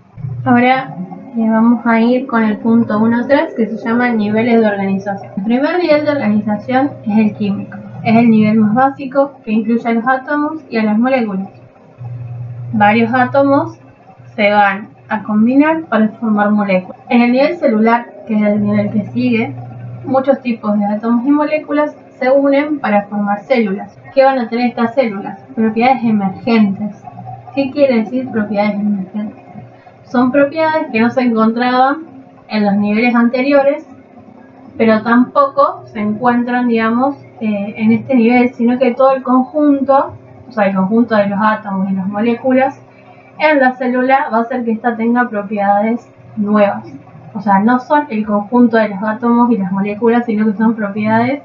Ahora 0.45 0.95
eh, 1.37 1.49
vamos 1.49 1.85
a 1.85 2.01
ir 2.01 2.27
con 2.27 2.45
el 2.45 2.59
punto 2.59 2.99
1.3 2.99 3.57
que 3.57 3.67
se 3.67 3.77
llama 3.85 4.11
niveles 4.11 4.61
de 4.61 4.67
organización. 4.67 5.33
El 5.37 5.45
primer 5.45 5.79
nivel 5.79 6.05
de 6.05 6.11
organización 6.13 6.91
es 7.07 7.19
el 7.19 7.35
químico. 7.35 7.77
Es 8.03 8.17
el 8.17 8.31
nivel 8.31 8.61
más 8.61 8.75
básico 8.75 9.33
que 9.45 9.53
incluye 9.53 9.87
a 9.87 9.93
los 9.93 10.07
átomos 10.07 10.63
y 10.71 10.79
a 10.79 10.85
las 10.85 10.99
moléculas. 10.99 11.49
Varios 12.73 13.13
átomos 13.13 13.79
se 14.35 14.51
van 14.51 14.89
a 15.09 15.23
combinar 15.23 15.85
para 15.85 16.09
formar 16.09 16.51
moléculas. 16.51 16.99
En 17.11 17.21
el 17.21 17.33
nivel 17.33 17.57
celular, 17.57 18.07
que 18.27 18.35
es 18.35 18.43
el 18.43 18.63
nivel 18.63 18.91
que 18.91 19.05
sigue, 19.11 19.55
muchos 20.05 20.41
tipos 20.41 20.79
de 20.79 20.87
átomos 20.87 21.27
y 21.27 21.31
moléculas 21.31 21.95
se 22.19 22.31
unen 22.31 22.79
para 22.79 23.07
formar 23.07 23.41
células. 23.41 23.99
¿Qué 24.15 24.25
van 24.25 24.39
a 24.39 24.49
tener 24.49 24.71
estas 24.71 24.95
células? 24.95 25.39
Propiedades 25.55 26.03
emergentes. 26.03 26.97
¿Qué 27.55 27.71
quiere 27.71 28.05
decir 28.05 28.31
propiedades 28.31 28.75
emergentes? 28.75 29.45
Son 30.05 30.33
propiedades 30.33 30.87
que 30.91 31.01
no 31.01 31.11
se 31.11 31.21
encontraban 31.21 32.07
en 32.49 32.65
los 32.65 32.75
niveles 32.77 33.15
anteriores, 33.15 33.87
pero 34.77 35.03
tampoco 35.03 35.85
se 35.87 36.01
encuentran, 36.01 36.69
digamos, 36.69 37.17
eh, 37.41 37.75
en 37.77 37.93
este 37.93 38.15
nivel, 38.15 38.53
sino 38.55 38.79
que 38.79 38.93
todo 38.93 39.15
el 39.15 39.23
conjunto, 39.23 40.15
o 40.49 40.53
sea, 40.53 40.67
el 40.67 40.77
conjunto 40.77 41.17
de 41.17 41.29
los 41.29 41.39
átomos 41.41 41.91
y 41.91 41.95
las 41.95 42.07
moléculas 42.07 42.81
en 43.39 43.59
la 43.59 43.73
célula 43.73 44.29
va 44.33 44.39
a 44.39 44.41
hacer 44.43 44.65
que 44.65 44.73
ésta 44.73 44.97
tenga 44.97 45.29
propiedades 45.29 46.07
nuevas. 46.37 46.85
O 47.33 47.41
sea, 47.41 47.61
no 47.61 47.79
son 47.81 48.07
el 48.11 48.27
conjunto 48.27 48.77
de 48.77 48.89
los 48.89 49.03
átomos 49.03 49.51
y 49.51 49.57
las 49.57 49.73
moléculas, 49.73 50.27
sino 50.27 50.45
que 50.47 50.57
son 50.57 50.75
propiedades 50.75 51.43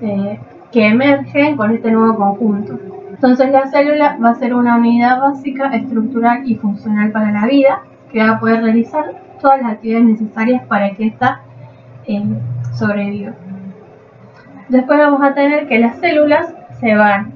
eh, 0.00 0.40
que 0.72 0.88
emergen 0.88 1.56
con 1.56 1.70
este 1.70 1.92
nuevo 1.92 2.16
conjunto. 2.16 2.78
Entonces 3.10 3.52
la 3.52 3.68
célula 3.68 4.18
va 4.22 4.30
a 4.30 4.34
ser 4.34 4.54
una 4.54 4.76
unidad 4.76 5.20
básica, 5.20 5.68
estructural 5.68 6.42
y 6.50 6.56
funcional 6.56 7.12
para 7.12 7.30
la 7.30 7.46
vida, 7.46 7.82
que 8.10 8.18
va 8.18 8.32
a 8.32 8.40
poder 8.40 8.62
realizar 8.62 9.04
todas 9.40 9.62
las 9.62 9.72
actividades 9.74 10.06
necesarias 10.06 10.66
para 10.66 10.90
que 10.90 11.06
ésta 11.06 11.42
eh, 12.06 12.24
sobreviva. 12.72 13.32
Después 14.68 14.98
vamos 14.98 15.22
a 15.22 15.34
tener 15.34 15.68
que 15.68 15.78
las 15.78 15.98
células 15.98 16.54
se 16.80 16.94
van 16.94 17.32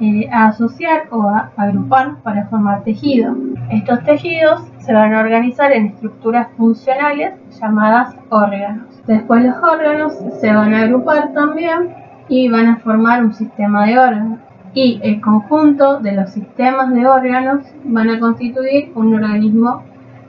eh, 0.00 0.28
a 0.32 0.48
asociar 0.48 1.08
o 1.10 1.22
a 1.22 1.50
agrupar 1.56 2.18
para 2.22 2.46
formar 2.46 2.84
tejido. 2.84 3.34
Estos 3.70 4.04
tejidos 4.04 4.62
se 4.78 4.92
van 4.92 5.12
a 5.12 5.20
organizar 5.20 5.72
en 5.72 5.86
estructuras 5.86 6.48
funcionales 6.56 7.34
llamadas 7.60 8.14
órganos. 8.28 8.86
Después 9.08 9.44
los 9.44 9.56
órganos 9.56 10.12
se 10.40 10.52
van 10.52 10.72
a 10.72 10.82
agrupar 10.82 11.32
también 11.32 11.94
y 12.28 12.48
van 12.48 12.66
a 12.68 12.76
formar 12.76 13.24
un 13.24 13.34
sistema 13.34 13.86
de 13.86 13.98
órganos. 13.98 14.38
Y 14.72 15.00
el 15.02 15.20
conjunto 15.20 15.98
de 15.98 16.12
los 16.12 16.30
sistemas 16.30 16.94
de 16.94 17.04
órganos 17.06 17.66
van 17.84 18.10
a 18.10 18.20
constituir 18.20 18.92
un 18.94 19.14
organismo 19.14 19.82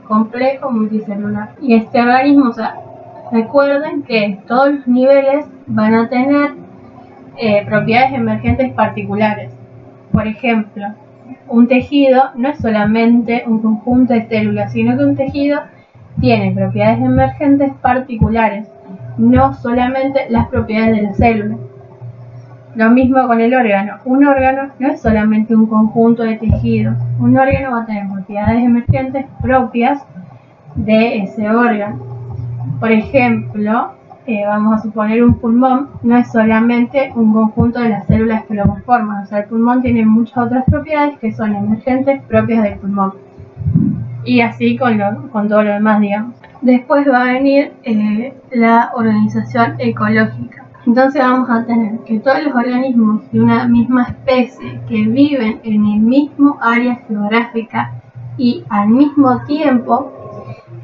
complejo 0.08 0.70
multicelular. 0.72 1.50
Y 1.60 1.74
este 1.74 2.00
organismo, 2.00 2.48
o 2.48 2.52
sea, 2.52 2.74
recuerden 3.32 4.02
que 4.02 4.38
todos 4.46 4.72
los 4.74 4.86
niveles 4.86 5.46
van 5.66 5.94
a 5.94 6.08
tener 6.08 6.52
eh, 7.36 7.64
propiedades 7.66 8.12
emergentes 8.12 8.72
particulares. 8.72 9.52
Por 10.12 10.26
ejemplo, 10.26 10.86
un 11.48 11.68
tejido 11.68 12.22
no 12.34 12.48
es 12.48 12.58
solamente 12.58 13.44
un 13.46 13.60
conjunto 13.60 14.14
de 14.14 14.26
células, 14.26 14.72
sino 14.72 14.96
que 14.96 15.04
un 15.04 15.16
tejido 15.16 15.60
tiene 16.20 16.52
propiedades 16.52 16.98
emergentes 16.98 17.72
particulares, 17.80 18.68
no 19.16 19.54
solamente 19.54 20.26
las 20.28 20.48
propiedades 20.48 20.96
de 20.96 21.02
la 21.02 21.14
célula. 21.14 21.56
Lo 22.76 22.90
mismo 22.90 23.26
con 23.26 23.40
el 23.40 23.52
órgano. 23.54 23.94
Un 24.04 24.24
órgano 24.24 24.70
no 24.78 24.88
es 24.88 25.00
solamente 25.00 25.56
un 25.56 25.66
conjunto 25.66 26.22
de 26.22 26.36
tejidos. 26.36 26.96
Un 27.18 27.36
órgano 27.36 27.72
va 27.72 27.82
a 27.82 27.86
tener 27.86 28.08
propiedades 28.08 28.64
emergentes 28.64 29.26
propias 29.42 30.04
de 30.76 31.22
ese 31.22 31.50
órgano. 31.50 32.09
Por 32.78 32.92
ejemplo, 32.92 33.92
eh, 34.26 34.44
vamos 34.46 34.78
a 34.78 34.82
suponer 34.82 35.24
un 35.24 35.34
pulmón, 35.34 35.88
no 36.02 36.16
es 36.16 36.30
solamente 36.30 37.10
un 37.14 37.32
conjunto 37.32 37.80
de 37.80 37.88
las 37.88 38.06
células 38.06 38.44
que 38.44 38.54
lo 38.54 38.64
conforman. 38.64 39.24
O 39.24 39.26
sea, 39.26 39.40
el 39.40 39.44
pulmón 39.46 39.82
tiene 39.82 40.04
muchas 40.04 40.38
otras 40.38 40.64
propiedades 40.66 41.18
que 41.18 41.32
son 41.32 41.54
emergentes 41.54 42.22
propias 42.22 42.62
del 42.62 42.78
pulmón. 42.78 43.14
Y 44.24 44.40
así 44.42 44.76
con, 44.76 44.98
con 45.28 45.48
todo 45.48 45.62
lo 45.62 45.72
demás, 45.72 46.00
digamos. 46.00 46.36
Después 46.60 47.08
va 47.10 47.22
a 47.22 47.32
venir 47.32 47.72
eh, 47.84 48.34
la 48.52 48.92
organización 48.94 49.76
ecológica. 49.78 50.66
Entonces 50.86 51.22
vamos 51.22 51.48
a 51.50 51.64
tener 51.64 51.98
que 52.00 52.20
todos 52.20 52.42
los 52.42 52.54
organismos 52.54 53.22
de 53.32 53.40
una 53.40 53.66
misma 53.66 54.04
especie 54.04 54.80
que 54.88 55.06
viven 55.06 55.60
en 55.62 55.86
el 55.86 56.00
mismo 56.00 56.58
área 56.60 56.96
geográfica 57.06 57.92
y 58.36 58.64
al 58.68 58.88
mismo 58.88 59.42
tiempo 59.44 60.19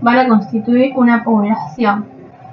van 0.00 0.18
a 0.18 0.28
constituir 0.28 0.92
una 0.96 1.24
población. 1.24 2.06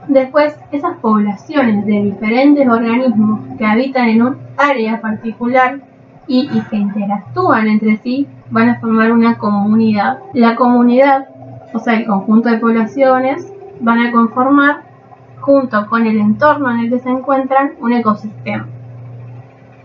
Después, 0.08 0.58
esas 0.72 0.98
poblaciones 0.98 1.86
de 1.86 2.04
diferentes 2.04 2.68
organismos 2.68 3.40
que 3.58 3.66
habitan 3.66 4.10
en 4.10 4.22
un 4.22 4.38
área 4.58 5.00
particular 5.00 5.80
y, 6.28 6.48
que 6.70 6.76
interactúan 6.76 7.68
entre 7.68 7.98
sí 7.98 8.28
van 8.50 8.70
a 8.70 8.80
formar 8.80 9.12
una 9.12 9.38
comunidad. 9.38 10.20
La 10.34 10.56
comunidad, 10.56 11.28
o 11.74 11.80
sea, 11.80 11.96
el 11.96 12.06
conjunto 12.06 12.50
de 12.50 12.58
poblaciones, 12.58 13.52
van 13.80 14.00
a 14.00 14.12
conformar, 14.12 14.84
junto 15.40 15.88
con 15.88 16.06
el 16.06 16.18
entorno 16.18 16.72
en 16.72 16.80
el 16.80 16.90
que 16.90 17.00
se 17.00 17.10
encuentran, 17.10 17.74
un 17.80 17.94
ecosistema. 17.94 18.68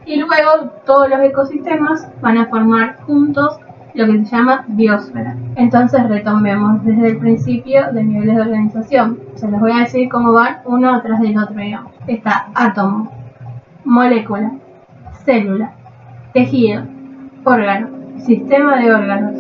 Y 0.07 0.17
luego 0.17 0.71
todos 0.87 1.09
los 1.09 1.21
ecosistemas 1.21 2.09
van 2.21 2.39
a 2.39 2.47
formar 2.47 2.99
juntos 3.03 3.59
lo 3.99 4.07
que 4.07 4.25
se 4.25 4.37
llama 4.37 4.65
biosfera. 4.69 5.37
Entonces 5.57 6.09
retomemos 6.09 6.85
desde 6.85 7.09
el 7.09 7.17
principio 7.19 7.93
de 7.93 8.05
niveles 8.05 8.37
de 8.37 8.43
organización. 8.43 9.19
Se 9.35 9.51
les 9.51 9.59
voy 9.59 9.73
a 9.73 9.81
decir 9.81 10.09
cómo 10.09 10.33
van 10.33 10.59
uno 10.65 10.95
atrás 10.95 11.21
del 11.21 11.37
otro, 11.37 11.57
digamos. 11.57 11.93
Está 12.07 12.47
átomo, 12.55 13.11
molécula, 13.85 14.53
célula, 15.25 15.73
tejido, 16.33 16.85
órgano, 17.43 17.89
sistema 18.19 18.77
de 18.77 18.95
órganos, 18.95 19.35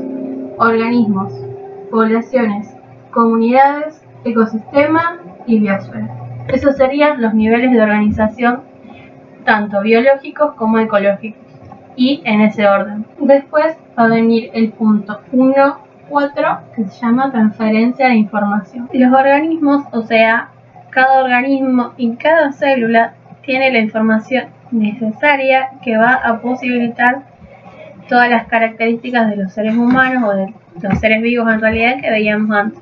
organismos, 0.58 1.32
poblaciones, 1.92 2.68
comunidades, 3.12 4.02
ecosistema 4.24 5.18
y 5.46 5.60
biosfera. 5.60 6.08
Esos 6.48 6.76
serían 6.76 7.22
los 7.22 7.32
niveles 7.32 7.70
de 7.70 7.80
organización 7.80 8.62
tanto 9.44 9.82
biológicos 9.82 10.54
como 10.54 10.80
ecológicos 10.80 11.47
y 11.98 12.22
en 12.24 12.40
ese 12.40 12.66
orden. 12.66 13.04
Después 13.18 13.76
va 13.98 14.04
a 14.04 14.08
venir 14.08 14.50
el 14.54 14.70
punto 14.70 15.20
1, 15.32 15.78
4, 16.08 16.58
que 16.74 16.84
se 16.84 17.00
llama 17.00 17.32
transferencia 17.32 18.06
de 18.06 18.14
información. 18.14 18.88
Los 18.92 19.12
organismos, 19.12 19.84
o 19.92 20.02
sea, 20.02 20.50
cada 20.90 21.24
organismo 21.24 21.92
y 21.96 22.14
cada 22.14 22.52
célula 22.52 23.14
tiene 23.42 23.72
la 23.72 23.80
información 23.80 24.46
necesaria 24.70 25.70
que 25.82 25.96
va 25.96 26.14
a 26.14 26.40
posibilitar 26.40 27.22
todas 28.08 28.30
las 28.30 28.46
características 28.46 29.28
de 29.30 29.36
los 29.36 29.52
seres 29.52 29.74
humanos 29.74 30.22
o 30.24 30.34
de 30.34 30.54
los 30.80 31.00
seres 31.00 31.20
vivos 31.20 31.52
en 31.52 31.60
realidad 31.60 32.00
que 32.00 32.10
veíamos 32.10 32.56
antes. 32.56 32.80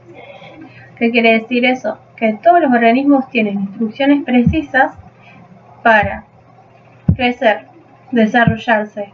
¿Qué 0.99 1.11
quiere 1.11 1.33
decir 1.41 1.65
eso? 1.65 1.99
Que 2.17 2.39
todos 2.43 2.61
los 2.61 2.73
organismos 2.73 3.29
tienen 3.31 3.61
instrucciones 3.61 4.25
precisas 4.25 4.93
para 5.83 6.25
crecer, 7.15 7.67
desarrollarse, 8.13 9.13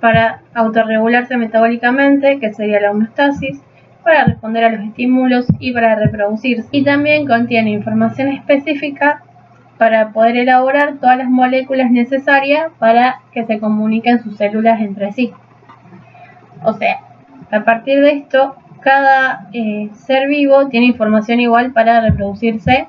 para 0.00 0.42
autorregularse 0.54 1.36
metabólicamente, 1.36 2.38
que 2.40 2.52
sería 2.52 2.80
la 2.80 2.90
homeostasis, 2.90 3.60
para 4.02 4.24
responder 4.24 4.64
a 4.64 4.70
los 4.70 4.84
estímulos 4.84 5.46
y 5.58 5.72
para 5.72 5.94
reproducirse. 5.94 6.68
Y 6.72 6.84
también 6.84 7.26
contiene 7.26 7.70
información 7.70 8.28
específica 8.28 9.22
para 9.78 10.10
poder 10.10 10.36
elaborar 10.36 10.94
todas 11.00 11.18
las 11.18 11.28
moléculas 11.28 11.90
necesarias 11.90 12.70
para 12.78 13.20
que 13.32 13.44
se 13.44 13.58
comuniquen 13.58 14.22
sus 14.22 14.36
células 14.36 14.80
entre 14.80 15.12
sí. 15.12 15.32
O 16.64 16.72
sea, 16.74 17.00
a 17.50 17.64
partir 17.64 18.00
de 18.00 18.10
esto, 18.12 18.56
cada 18.80 19.48
eh, 19.52 19.90
ser 19.94 20.28
vivo 20.28 20.68
tiene 20.68 20.86
información 20.86 21.40
igual 21.40 21.72
para 21.72 22.00
reproducirse, 22.00 22.86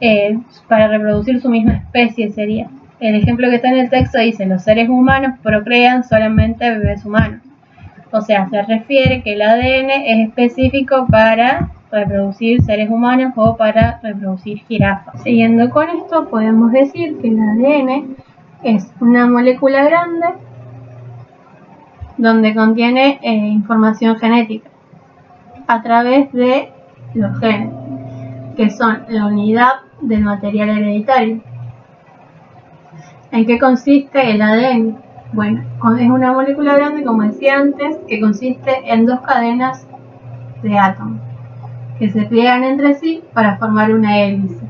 eh, 0.00 0.38
para 0.68 0.88
reproducir 0.88 1.40
su 1.40 1.48
misma 1.48 1.74
especie 1.74 2.30
sería. 2.30 2.68
El 2.98 3.14
ejemplo 3.14 3.48
que 3.50 3.56
está 3.56 3.68
en 3.68 3.78
el 3.78 3.90
texto 3.90 4.18
dice, 4.18 4.46
los 4.46 4.62
seres 4.62 4.88
humanos 4.88 5.38
procrean 5.42 6.02
solamente 6.02 6.70
bebés 6.70 7.04
humanos. 7.04 7.40
O 8.10 8.20
sea, 8.22 8.48
se 8.48 8.62
refiere 8.62 9.22
que 9.22 9.34
el 9.34 9.42
ADN 9.42 9.90
es 9.90 10.28
específico 10.28 11.06
para 11.10 11.70
reproducir 11.92 12.62
seres 12.62 12.88
humanos 12.88 13.32
o 13.36 13.56
para 13.56 14.00
reproducir 14.02 14.58
jirafas. 14.66 15.22
Siguiendo 15.22 15.68
con 15.70 15.88
esto, 15.90 16.28
podemos 16.28 16.72
decir 16.72 17.18
que 17.18 17.28
el 17.28 17.38
ADN 17.38 18.16
es 18.62 18.90
una 19.00 19.26
molécula 19.26 19.84
grande 19.84 20.26
donde 22.16 22.54
contiene 22.54 23.18
eh, 23.22 23.34
información 23.34 24.16
genética 24.16 24.70
a 25.66 25.82
través 25.82 26.32
de 26.32 26.70
los 27.14 27.38
genes, 27.40 27.74
que 28.56 28.70
son 28.70 29.02
la 29.08 29.26
unidad 29.26 29.72
del 30.00 30.22
material 30.22 30.70
hereditario. 30.70 31.42
¿En 33.30 33.46
qué 33.46 33.58
consiste 33.58 34.30
el 34.30 34.42
ADN? 34.42 34.98
Bueno, 35.32 35.62
es 35.98 36.08
una 36.08 36.32
molécula 36.32 36.74
grande, 36.74 37.04
como 37.04 37.22
decía 37.22 37.56
antes, 37.56 37.96
que 38.08 38.20
consiste 38.20 38.92
en 38.92 39.06
dos 39.06 39.20
cadenas 39.20 39.86
de 40.62 40.78
átomos 40.78 41.20
que 41.98 42.10
se 42.10 42.22
pliegan 42.22 42.64
entre 42.64 42.94
sí 42.94 43.22
para 43.32 43.56
formar 43.56 43.92
una 43.92 44.18
hélice. 44.18 44.66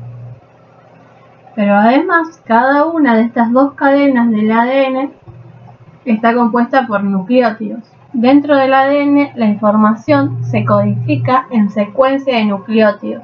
Pero 1.55 1.75
además, 1.75 2.41
cada 2.45 2.85
una 2.85 3.15
de 3.15 3.23
estas 3.23 3.51
dos 3.51 3.73
cadenas 3.73 4.29
del 4.29 4.51
ADN 4.51 5.11
está 6.05 6.33
compuesta 6.33 6.87
por 6.87 7.03
nucleótidos. 7.03 7.83
Dentro 8.13 8.55
del 8.55 8.73
ADN, 8.73 9.31
la 9.35 9.45
información 9.45 10.43
se 10.45 10.63
codifica 10.63 11.47
en 11.51 11.69
secuencia 11.69 12.37
de 12.37 12.45
nucleótidos. 12.45 13.23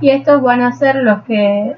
Y 0.00 0.10
estos 0.10 0.42
van 0.42 0.60
a 0.62 0.72
ser 0.72 0.96
los 0.96 1.22
que 1.22 1.76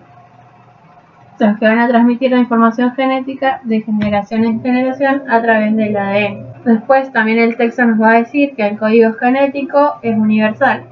los 1.38 1.58
que 1.58 1.66
van 1.66 1.78
a 1.78 1.88
transmitir 1.88 2.30
la 2.30 2.38
información 2.38 2.94
genética 2.94 3.60
de 3.64 3.82
generación 3.82 4.44
en 4.44 4.62
generación 4.62 5.22
a 5.28 5.42
través 5.42 5.74
del 5.76 5.96
ADN. 5.96 6.46
Después 6.64 7.12
también 7.12 7.38
el 7.38 7.56
texto 7.56 7.84
nos 7.84 8.00
va 8.00 8.12
a 8.12 8.18
decir 8.18 8.54
que 8.54 8.66
el 8.66 8.78
código 8.78 9.12
genético 9.14 9.94
es 10.02 10.16
universal, 10.16 10.84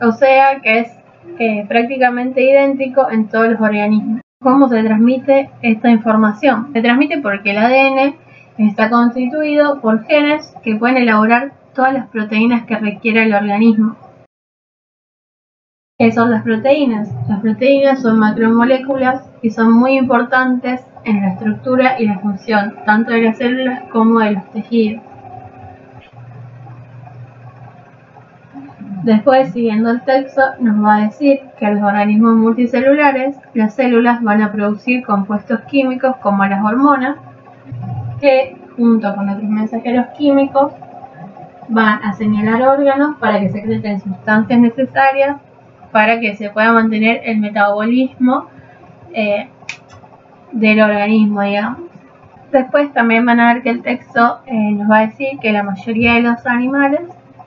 o 0.00 0.12
sea 0.12 0.60
que 0.60 0.80
es 0.80 0.92
eh, 1.38 1.64
prácticamente 1.68 2.42
idéntico 2.42 3.10
en 3.10 3.28
todos 3.28 3.48
los 3.48 3.60
organismos. 3.60 4.20
¿Cómo 4.40 4.68
se 4.68 4.82
transmite 4.82 5.50
esta 5.62 5.90
información? 5.90 6.72
Se 6.72 6.80
transmite 6.80 7.18
porque 7.18 7.50
el 7.50 7.58
ADN 7.58 8.14
está 8.58 8.90
constituido 8.90 9.80
por 9.80 10.04
genes 10.04 10.54
que 10.62 10.76
pueden 10.76 10.98
elaborar 10.98 11.52
todas 11.74 11.94
las 11.94 12.08
proteínas 12.08 12.64
que 12.64 12.76
requiere 12.76 13.24
el 13.24 13.34
organismo. 13.34 13.96
¿Qué 16.00 16.12
son 16.12 16.30
las 16.30 16.44
proteínas? 16.44 17.12
Las 17.28 17.40
proteínas 17.40 18.02
son 18.02 18.20
macromoléculas 18.20 19.28
y 19.42 19.50
son 19.50 19.72
muy 19.72 19.98
importantes 19.98 20.80
en 21.02 21.20
la 21.22 21.30
estructura 21.30 22.00
y 22.00 22.06
la 22.06 22.20
función 22.20 22.76
tanto 22.86 23.10
de 23.10 23.22
las 23.22 23.36
células 23.36 23.82
como 23.90 24.20
de 24.20 24.30
los 24.30 24.48
tejidos. 24.52 25.02
Después, 29.02 29.52
siguiendo 29.52 29.90
el 29.90 30.04
texto, 30.04 30.40
nos 30.60 30.84
va 30.84 30.98
a 30.98 31.04
decir 31.06 31.40
que 31.58 31.68
los 31.68 31.82
organismos 31.82 32.36
multicelulares 32.36 33.36
las 33.54 33.74
células 33.74 34.22
van 34.22 34.40
a 34.40 34.52
producir 34.52 35.04
compuestos 35.04 35.62
químicos 35.62 36.14
como 36.22 36.44
las 36.44 36.64
hormonas, 36.64 37.16
que 38.20 38.56
junto 38.76 39.12
con 39.16 39.28
otros 39.30 39.50
mensajeros 39.50 40.06
químicos 40.16 40.70
van 41.68 42.04
a 42.04 42.12
señalar 42.12 42.62
órganos 42.62 43.16
para 43.18 43.40
que 43.40 43.48
secreten 43.50 43.98
sustancias 43.98 44.60
necesarias 44.60 45.38
para 45.92 46.20
que 46.20 46.36
se 46.36 46.50
pueda 46.50 46.72
mantener 46.72 47.22
el 47.24 47.38
metabolismo 47.38 48.46
eh, 49.12 49.48
del 50.52 50.80
organismo, 50.80 51.42
digamos. 51.42 51.80
Después 52.52 52.92
también 52.92 53.26
van 53.26 53.40
a 53.40 53.54
ver 53.54 53.62
que 53.62 53.70
el 53.70 53.82
texto 53.82 54.40
eh, 54.46 54.72
nos 54.72 54.90
va 54.90 54.98
a 54.98 55.06
decir 55.06 55.38
que 55.40 55.52
la 55.52 55.62
mayoría 55.62 56.14
de 56.14 56.22
los 56.22 56.46
animales 56.46 57.02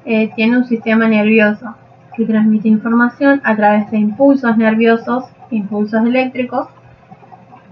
eh, 0.06 0.32
tiene 0.36 0.58
un 0.58 0.66
sistema 0.66 1.08
nervioso 1.08 1.76
que 2.16 2.26
transmite 2.26 2.68
información 2.68 3.42
a 3.44 3.56
través 3.56 3.90
de 3.90 3.98
impulsos 3.98 4.58
nerviosos, 4.58 5.26
impulsos 5.50 6.06
eléctricos, 6.06 6.68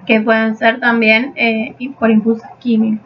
que 0.05 0.21
pueden 0.21 0.55
ser 0.55 0.79
también 0.79 1.33
por 1.99 2.09
impulsos 2.09 2.49
químicos. 2.59 3.05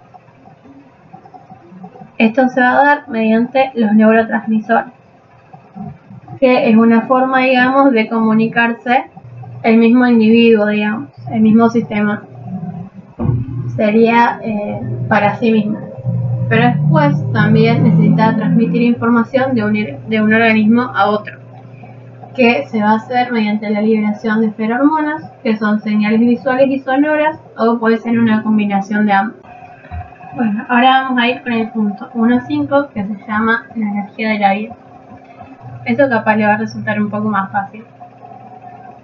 Esto 2.17 2.47
se 2.47 2.61
va 2.61 2.79
a 2.79 2.85
dar 2.85 3.09
mediante 3.09 3.71
los 3.73 3.91
neurotransmisores 3.93 4.93
que 6.43 6.69
es 6.69 6.75
una 6.75 7.03
forma, 7.03 7.39
digamos, 7.39 7.93
de 7.93 8.09
comunicarse 8.09 9.05
el 9.63 9.77
mismo 9.77 10.05
individuo, 10.05 10.67
digamos, 10.67 11.09
el 11.31 11.39
mismo 11.39 11.69
sistema. 11.69 12.23
Sería 13.77 14.41
eh, 14.43 14.81
para 15.07 15.37
sí 15.37 15.53
mismo. 15.53 15.79
Pero 16.49 16.65
después 16.65 17.15
también 17.31 17.85
necesita 17.85 18.35
transmitir 18.35 18.81
información 18.81 19.55
de 19.55 19.63
un, 19.63 19.73
de 20.09 20.21
un 20.21 20.33
organismo 20.33 20.81
a 20.81 21.11
otro, 21.11 21.39
que 22.35 22.67
se 22.67 22.81
va 22.81 22.91
a 22.91 22.95
hacer 22.95 23.31
mediante 23.31 23.69
la 23.69 23.79
liberación 23.79 24.41
de 24.41 24.51
ferormonas, 24.51 25.23
que 25.43 25.55
son 25.55 25.79
señales 25.79 26.19
visuales 26.19 26.67
y 26.67 26.79
sonoras, 26.79 27.39
o 27.57 27.79
puede 27.79 27.99
ser 27.99 28.19
una 28.19 28.43
combinación 28.43 29.05
de 29.05 29.13
ambos. 29.13 29.37
Bueno, 30.35 30.65
ahora 30.67 31.03
vamos 31.03 31.23
a 31.23 31.27
ir 31.29 31.41
con 31.41 31.53
el 31.53 31.69
punto 31.69 32.09
1.5 32.13 32.89
que 32.89 33.05
se 33.05 33.27
llama 33.27 33.65
la 33.77 33.87
energía 33.87 34.29
de 34.31 34.39
la 34.39 34.53
vida. 34.55 34.75
Eso 35.85 36.09
capaz 36.09 36.35
le 36.35 36.45
va 36.45 36.53
a 36.53 36.57
resultar 36.57 36.99
un 37.01 37.09
poco 37.09 37.29
más 37.29 37.51
fácil. 37.51 37.83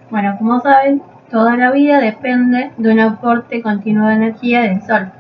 Bueno, 0.09 0.36
como 0.38 0.59
saben, 0.62 1.01
toda 1.29 1.55
la 1.55 1.71
vida 1.71 2.00
depende 2.00 2.71
de 2.77 2.91
un 2.91 3.00
aporte 3.00 3.62
continuo 3.62 4.07
de 4.07 4.15
energía 4.15 4.62
del 4.62 4.81
Sol. 4.81 5.12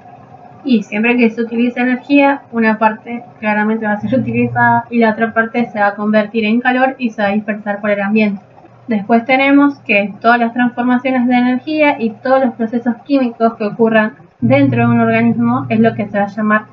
Y 0.63 0.83
siempre 0.83 1.17
que 1.17 1.29
se 1.29 1.41
utiliza 1.41 1.81
energía, 1.81 2.41
una 2.51 2.77
parte 2.77 3.23
claramente 3.39 3.85
va 3.85 3.93
a 3.93 4.01
ser 4.01 4.19
utilizada 4.19 4.85
y 4.89 4.99
la 4.99 5.11
otra 5.11 5.33
parte 5.33 5.65
se 5.65 5.79
va 5.79 5.87
a 5.87 5.95
convertir 5.95 6.45
en 6.45 6.59
calor 6.59 6.95
y 6.97 7.11
se 7.11 7.21
va 7.21 7.29
a 7.29 7.31
dispersar 7.31 7.81
por 7.81 7.91
el 7.91 8.01
ambiente. 8.01 8.41
Después 8.87 9.23
tenemos 9.25 9.79
que 9.81 10.13
todas 10.19 10.39
las 10.39 10.53
transformaciones 10.53 11.27
de 11.27 11.35
energía 11.35 12.01
y 12.01 12.09
todos 12.09 12.43
los 12.43 12.55
procesos 12.55 12.95
químicos 13.05 13.53
que 13.53 13.65
ocurran 13.65 14.13
dentro 14.41 14.87
de 14.87 14.95
un 14.95 14.99
organismo 14.99 15.67
es 15.69 15.79
lo 15.79 15.93
que 15.93 16.07
se 16.07 16.17
va 16.17 16.23
a 16.23 16.27
llamar 16.27 16.65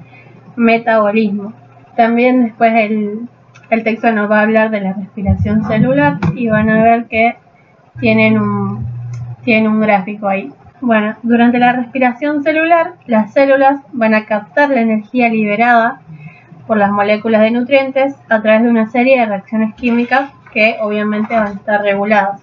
metabolismo. 0.56 1.52
También 1.94 2.44
después 2.44 2.72
el, 2.74 3.28
el 3.70 3.82
texto 3.82 4.10
nos 4.12 4.30
va 4.30 4.40
a 4.40 4.42
hablar 4.42 4.70
de 4.70 4.80
la 4.80 4.92
respiración 4.92 5.64
celular 5.64 6.18
y 6.34 6.48
van 6.48 6.68
a 6.70 6.82
ver 6.82 7.06
que 7.06 7.36
tienen 8.00 8.38
un, 8.38 8.86
tienen 9.44 9.70
un 9.70 9.80
gráfico 9.80 10.28
ahí. 10.28 10.52
Bueno, 10.80 11.16
durante 11.22 11.58
la 11.58 11.72
respiración 11.72 12.42
celular, 12.42 12.94
las 13.06 13.32
células 13.32 13.80
van 13.92 14.14
a 14.14 14.26
captar 14.26 14.68
la 14.70 14.82
energía 14.82 15.28
liberada 15.28 16.00
por 16.66 16.76
las 16.76 16.90
moléculas 16.90 17.40
de 17.40 17.50
nutrientes 17.50 18.14
a 18.28 18.42
través 18.42 18.62
de 18.62 18.68
una 18.68 18.88
serie 18.90 19.18
de 19.18 19.26
reacciones 19.26 19.74
químicas 19.74 20.30
que 20.52 20.76
obviamente 20.80 21.34
van 21.34 21.46
a 21.46 21.52
estar 21.52 21.82
reguladas. 21.82 22.42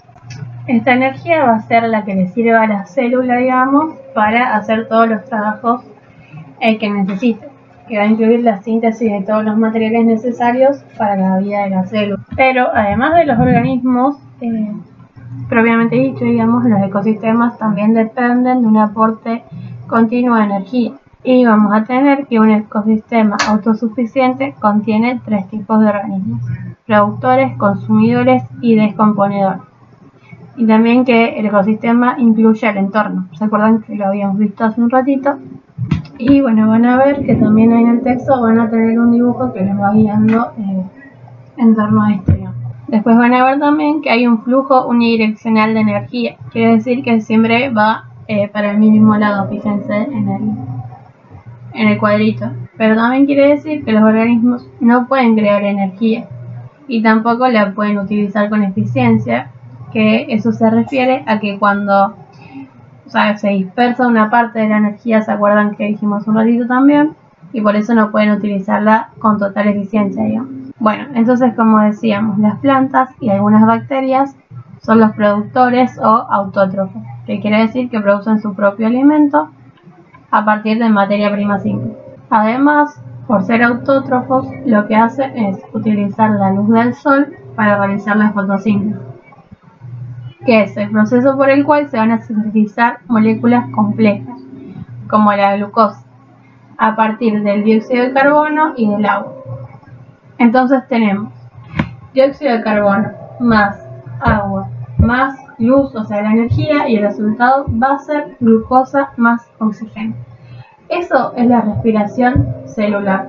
Esta 0.68 0.94
energía 0.94 1.44
va 1.44 1.56
a 1.56 1.62
ser 1.62 1.84
la 1.84 2.06
que 2.06 2.16
le 2.16 2.28
sirva 2.30 2.64
a 2.64 2.68
la 2.68 2.86
célula, 2.86 3.38
digamos, 3.38 3.96
para 4.16 4.56
hacer 4.56 4.88
todos 4.88 5.10
los 5.10 5.26
trabajos 5.26 5.84
que 6.80 6.90
necesite 6.90 7.53
que 7.94 8.00
va 8.00 8.06
a 8.06 8.08
incluir 8.08 8.40
la 8.44 8.60
síntesis 8.64 9.12
de 9.12 9.22
todos 9.22 9.44
los 9.46 9.56
materiales 9.56 10.04
necesarios 10.04 10.78
para 10.98 11.16
la 11.16 11.38
vida 11.38 11.62
de 11.66 11.70
la 11.70 11.86
célula. 11.86 12.24
Pero 12.36 12.70
además 12.74 13.14
de 13.14 13.26
los 13.28 13.38
organismos, 13.38 14.18
eh, 14.42 14.72
propiamente 15.48 15.98
dicho, 15.98 16.26
digamos, 16.26 16.66
los 16.66 16.82
ecosistemas 16.82 17.56
también 17.60 17.94
dependen 17.94 18.64
de 18.64 18.68
un 18.68 18.78
aporte 18.78 19.44
continuo 19.86 20.38
de 20.38 20.44
energía. 20.46 20.94
Y 21.24 21.46
vamos 21.46 21.72
a 21.72 21.84
tener 21.84 22.26
que 22.26 22.40
un 22.40 22.50
ecosistema 22.50 23.38
autosuficiente 23.48 24.56
contiene 24.60 25.22
tres 25.24 25.48
tipos 25.50 25.80
de 25.80 25.90
organismos, 25.90 26.42
productores, 26.88 27.56
consumidores 27.58 28.42
y 28.60 28.76
descomponedores. 28.76 29.62
Y 30.58 30.66
también 30.66 31.06
que 31.06 31.38
el 31.38 31.46
ecosistema 31.46 32.16
incluye 32.18 32.68
el 32.68 32.78
entorno. 32.78 33.28
¿Se 33.38 33.44
acuerdan 33.44 33.84
que 33.84 33.96
lo 33.96 34.08
habíamos 34.08 34.40
visto 34.40 34.66
hace 34.66 34.82
un 34.82 34.90
ratito? 34.90 35.38
Y 36.18 36.42
bueno, 36.42 36.68
van 36.68 36.86
a 36.86 36.98
ver 36.98 37.26
que 37.26 37.36
también 37.36 37.72
en 37.72 37.88
el 37.88 38.02
texto 38.02 38.40
van 38.42 38.60
a 38.60 38.70
tener 38.70 39.00
un 39.00 39.12
dibujo 39.12 39.52
que 39.52 39.62
les 39.62 39.80
va 39.80 39.92
guiando 39.94 40.52
eh, 40.60 40.84
en 41.58 41.76
torno 41.76 42.04
a 42.04 42.14
esto. 42.14 42.34
Después 42.88 43.18
van 43.18 43.34
a 43.34 43.44
ver 43.44 43.60
también 43.60 44.02
que 44.02 44.12
hay 44.12 44.28
un 44.28 44.44
flujo 44.44 44.86
unidireccional 44.88 45.74
de 45.74 45.80
energía. 45.80 46.36
Quiere 46.52 46.76
decir 46.76 47.04
que 47.04 47.22
siempre 47.22 47.70
va 47.70 48.06
eh, 48.28 48.48
para 48.50 48.72
el 48.72 48.78
mismo 48.78 49.18
lado, 49.18 49.50
fíjense 49.50 49.96
en 49.96 50.30
el, 50.30 50.42
en 51.74 51.88
el 51.88 51.98
cuadrito. 51.98 52.52
Pero 52.78 52.96
también 52.96 53.26
quiere 53.26 53.48
decir 53.48 53.84
que 53.84 53.94
los 53.94 54.04
organismos 54.04 54.70
no 54.80 55.08
pueden 55.08 55.36
crear 55.36 55.64
energía 55.64 56.28
y 56.88 57.02
tampoco 57.02 57.48
la 57.48 57.74
pueden 57.74 57.98
utilizar 57.98 58.50
con 58.50 58.64
eficiencia, 58.64 59.50
que 59.92 60.28
eso 60.30 60.52
se 60.52 60.70
refiere 60.70 61.24
a 61.26 61.40
que 61.40 61.58
cuando 61.58 62.14
sea, 63.14 63.38
se 63.38 63.50
dispersa 63.50 64.08
una 64.08 64.30
parte 64.30 64.60
de 64.60 64.70
la 64.70 64.78
energía, 64.78 65.22
¿se 65.22 65.32
acuerdan 65.32 65.76
que 65.76 65.86
dijimos 65.86 66.28
un 66.28 66.36
ratito 66.36 66.68
también? 66.68 67.16
Y 67.54 67.62
por 67.62 67.76
eso 67.76 67.94
no 67.94 68.12
pueden 68.12 68.32
utilizarla 68.32 69.10
con 69.20 69.38
total 69.38 69.68
eficiencia, 69.68 70.24
digamos. 70.24 70.52
Bueno, 70.80 71.06
entonces 71.14 71.54
como 71.56 71.80
decíamos, 71.80 72.40
las 72.40 72.58
plantas 72.60 73.10
y 73.22 73.30
algunas 73.30 73.66
bacterias 73.66 74.36
son 74.82 75.00
los 75.00 75.12
productores 75.12 75.98
o 76.00 76.28
autótrofos, 76.30 77.02
que 77.26 77.40
quiere 77.40 77.60
decir 77.60 77.90
que 77.90 78.02
producen 78.02 78.42
su 78.42 78.54
propio 78.56 78.88
alimento 78.88 79.50
a 80.32 80.44
partir 80.44 80.80
de 80.80 80.90
materia 80.90 81.32
prima 81.32 81.60
simple. 81.60 81.96
Además, 82.30 83.00
por 83.28 83.44
ser 83.44 83.62
autótrofos, 83.64 84.48
lo 84.66 84.88
que 84.88 84.96
hacen 84.96 85.38
es 85.38 85.62
utilizar 85.72 86.32
la 86.32 86.52
luz 86.52 86.70
del 86.70 86.96
sol 86.96 87.34
para 87.56 87.78
realizar 87.78 88.18
la 88.18 88.32
fotosíntesis 88.32 89.13
que 90.46 90.64
es 90.64 90.78
el 90.78 90.90
proceso 90.92 91.36
por 91.38 91.50
el 91.50 91.66
cual 91.66 91.90
se 91.90 91.98
van 91.98 92.12
a 92.12 92.22
sintetizar 92.22 93.00
moléculas 93.08 93.70
complejas, 93.72 94.40
como 95.10 95.34
la 95.34 95.56
glucosa, 95.58 96.04
a 96.78 96.96
partir 96.96 97.44
del 97.44 97.64
dióxido 97.64 98.04
de 98.04 98.14
carbono 98.14 98.74
y 98.76 98.90
del 98.90 99.06
agua. 99.06 99.34
Entonces 100.38 100.88
tenemos 100.88 101.32
dióxido 102.14 102.58
de 102.58 102.64
carbono 102.64 103.12
más 103.40 103.80
agua 104.20 104.70
más 105.04 105.38
luz, 105.60 105.94
o 105.96 106.04
sea, 106.06 106.22
la 106.22 106.32
energía, 106.32 106.90
y 106.90 106.96
el 106.96 107.04
resultado 107.04 107.66
va 107.70 107.96
a 107.96 108.00
ser 108.00 108.38
glucosa 108.40 109.12
más 109.18 109.48
oxígeno. 109.60 110.16
Eso 110.90 111.34
es 111.36 111.48
la 111.48 111.62
respiración 111.62 112.48
celular. 112.66 113.28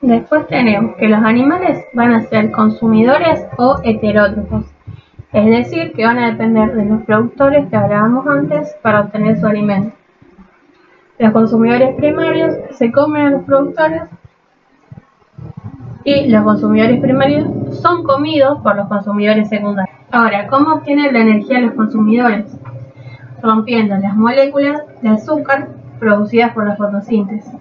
Después 0.00 0.46
tenemos 0.48 0.96
que 0.96 1.08
los 1.08 1.22
animales 1.22 1.84
van 1.94 2.12
a 2.12 2.22
ser 2.24 2.50
consumidores 2.52 3.46
o 3.56 3.80
heterótrofos. 3.82 4.66
Es 5.34 5.46
decir, 5.46 5.92
que 5.94 6.04
van 6.04 6.18
a 6.20 6.30
depender 6.30 6.72
de 6.76 6.84
los 6.84 7.02
productores 7.02 7.68
que 7.68 7.74
hablábamos 7.74 8.24
antes 8.24 8.72
para 8.82 9.00
obtener 9.00 9.36
su 9.36 9.48
alimento. 9.48 9.92
Los 11.18 11.32
consumidores 11.32 11.96
primarios 11.96 12.54
se 12.70 12.92
comen 12.92 13.26
a 13.26 13.30
los 13.30 13.42
productores 13.42 14.02
y 16.04 16.28
los 16.28 16.44
consumidores 16.44 17.00
primarios 17.00 17.48
son 17.80 18.04
comidos 18.04 18.60
por 18.62 18.76
los 18.76 18.86
consumidores 18.86 19.48
secundarios. 19.48 19.98
Ahora, 20.12 20.46
¿cómo 20.46 20.74
obtienen 20.74 21.12
la 21.12 21.22
energía 21.22 21.58
los 21.58 21.74
consumidores? 21.74 22.56
Rompiendo 23.42 23.96
las 23.96 24.14
moléculas 24.14 24.82
de 25.02 25.08
azúcar 25.08 25.70
producidas 25.98 26.54
por 26.54 26.68
la 26.68 26.76
fotosíntesis. 26.76 27.52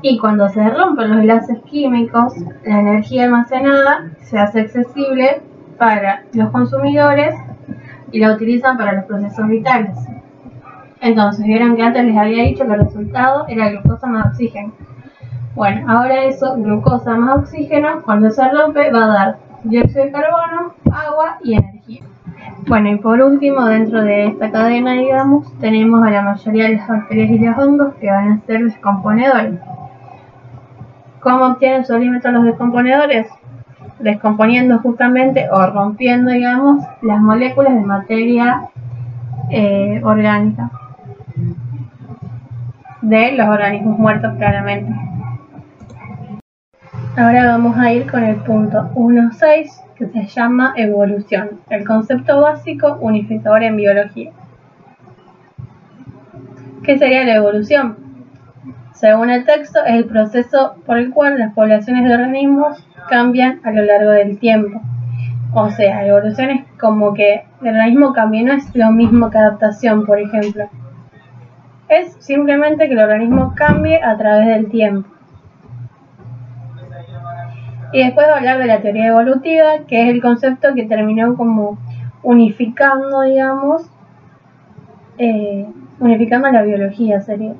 Y 0.00 0.16
cuando 0.16 0.48
se 0.48 0.68
rompen 0.70 1.10
los 1.10 1.18
enlaces 1.18 1.58
químicos, 1.62 2.34
la 2.64 2.78
energía 2.78 3.24
almacenada 3.24 4.12
se 4.20 4.38
hace 4.38 4.60
accesible 4.60 5.42
para 5.78 6.24
los 6.32 6.50
consumidores 6.50 7.34
y 8.10 8.18
la 8.18 8.32
utilizan 8.34 8.76
para 8.76 8.92
los 8.92 9.04
procesos 9.04 9.48
vitales. 9.48 9.96
Entonces, 11.00 11.44
vieron 11.44 11.74
que 11.74 11.82
antes 11.82 12.04
les 12.04 12.16
había 12.16 12.44
dicho 12.44 12.64
que 12.64 12.72
el 12.72 12.84
resultado 12.84 13.44
era 13.48 13.70
glucosa 13.70 14.06
más 14.06 14.26
oxígeno. 14.26 14.72
Bueno, 15.54 15.84
ahora 15.90 16.24
eso, 16.24 16.54
glucosa 16.56 17.16
más 17.16 17.38
oxígeno, 17.38 18.02
cuando 18.04 18.30
se 18.30 18.48
rompe 18.48 18.90
va 18.92 19.04
a 19.04 19.08
dar 19.08 19.36
dióxido 19.64 20.04
de 20.04 20.12
carbono, 20.12 20.74
agua 20.90 21.38
y 21.42 21.54
energía. 21.54 22.04
Bueno, 22.68 22.90
y 22.90 22.96
por 22.96 23.20
último, 23.20 23.64
dentro 23.64 24.02
de 24.02 24.28
esta 24.28 24.50
cadena, 24.50 24.92
digamos, 24.92 25.52
tenemos 25.58 26.06
a 26.06 26.10
la 26.10 26.22
mayoría 26.22 26.68
de 26.68 26.76
las 26.76 26.88
bacterias 26.88 27.30
y 27.30 27.38
los 27.38 27.58
hongos 27.58 27.94
que 27.94 28.08
van 28.08 28.30
a 28.30 28.40
ser 28.46 28.64
descomponedores. 28.64 29.58
¿Cómo 31.20 31.46
obtienen 31.46 31.84
su 31.84 31.94
alimento 31.94 32.30
los 32.30 32.44
descomponedores? 32.44 33.26
Descomponiendo 34.02 34.78
justamente 34.80 35.48
o 35.50 35.66
rompiendo, 35.66 36.30
digamos, 36.30 36.84
las 37.02 37.20
moléculas 37.20 37.74
de 37.74 37.80
materia 37.80 38.68
eh, 39.50 40.00
orgánica 40.04 40.70
de 43.02 43.32
los 43.32 43.48
organismos 43.48 43.98
muertos 43.98 44.34
claramente. 44.38 44.92
Ahora 47.16 47.46
vamos 47.46 47.76
a 47.76 47.92
ir 47.92 48.10
con 48.10 48.24
el 48.24 48.36
punto 48.36 48.90
1.6 48.94 49.82
que 49.96 50.06
se 50.06 50.26
llama 50.26 50.72
evolución, 50.76 51.60
el 51.68 51.84
concepto 51.84 52.40
básico 52.40 52.96
unificador 53.00 53.62
en 53.64 53.76
biología. 53.76 54.32
¿Qué 56.82 56.98
sería 56.98 57.24
la 57.24 57.34
evolución? 57.34 57.96
Según 59.02 59.30
el 59.30 59.44
texto, 59.44 59.80
es 59.84 59.94
el 59.94 60.04
proceso 60.04 60.76
por 60.86 60.96
el 60.96 61.10
cual 61.10 61.36
las 61.36 61.52
poblaciones 61.54 62.04
de 62.04 62.14
organismos 62.14 62.86
cambian 63.08 63.60
a 63.64 63.72
lo 63.72 63.82
largo 63.82 64.10
del 64.10 64.38
tiempo. 64.38 64.80
O 65.52 65.70
sea, 65.70 66.06
evolución 66.06 66.50
es 66.50 66.64
como 66.78 67.12
que 67.12 67.44
el 67.62 67.68
organismo 67.74 68.12
cambia, 68.12 68.44
no 68.44 68.52
es 68.52 68.72
lo 68.76 68.92
mismo 68.92 69.28
que 69.28 69.38
adaptación, 69.38 70.06
por 70.06 70.20
ejemplo. 70.20 70.70
Es 71.88 72.14
simplemente 72.20 72.86
que 72.86 72.92
el 72.92 73.00
organismo 73.00 73.54
cambie 73.56 74.00
a 74.00 74.16
través 74.16 74.46
del 74.46 74.70
tiempo. 74.70 75.10
Y 77.92 78.04
después 78.04 78.24
de 78.28 78.34
hablar 78.34 78.58
de 78.58 78.66
la 78.66 78.82
teoría 78.82 79.08
evolutiva, 79.08 79.78
que 79.88 80.04
es 80.04 80.14
el 80.14 80.22
concepto 80.22 80.74
que 80.76 80.84
terminó 80.84 81.34
como 81.34 81.76
unificando, 82.22 83.22
digamos, 83.22 83.82
eh, 85.18 85.66
unificando 85.98 86.48
la 86.52 86.62
biología 86.62 87.20
sería. 87.20 87.54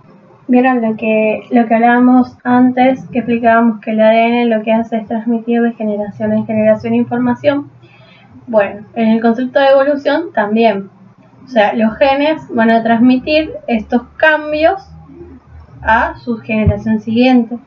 Vieron 0.49 0.83
lo 0.83 0.97
que, 0.97 1.43
lo 1.51 1.67
que 1.67 1.75
hablábamos 1.75 2.37
antes, 2.45 3.05
que 3.07 3.21
explicábamos 3.21 3.81
que 3.81 3.93
el 3.93 4.01
ADN 4.01 4.51
lo 4.51 4.63
que 4.63 4.73
hace 4.73 4.97
es 4.97 5.07
transmitir 5.07 5.63
de 5.63 5.73
generación 5.73 6.33
en 6.33 6.47
generación 6.47 6.95
información. 6.95 7.71
Bueno, 8.47 8.85
en 8.95 9.09
el 9.09 9.21
concepto 9.21 9.61
de 9.61 9.69
evolución 9.69 10.33
también. 10.35 10.91
O 11.45 11.49
sea, 11.49 11.75
los 11.75 11.97
genes 11.97 12.43
van 12.51 12.71
a 12.71 12.83
transmitir 12.83 13.53
estos 13.67 14.03
cambios 14.17 14.83
a 15.83 16.17
su 16.19 16.37
generación 16.39 17.01
siguiente 17.01 17.59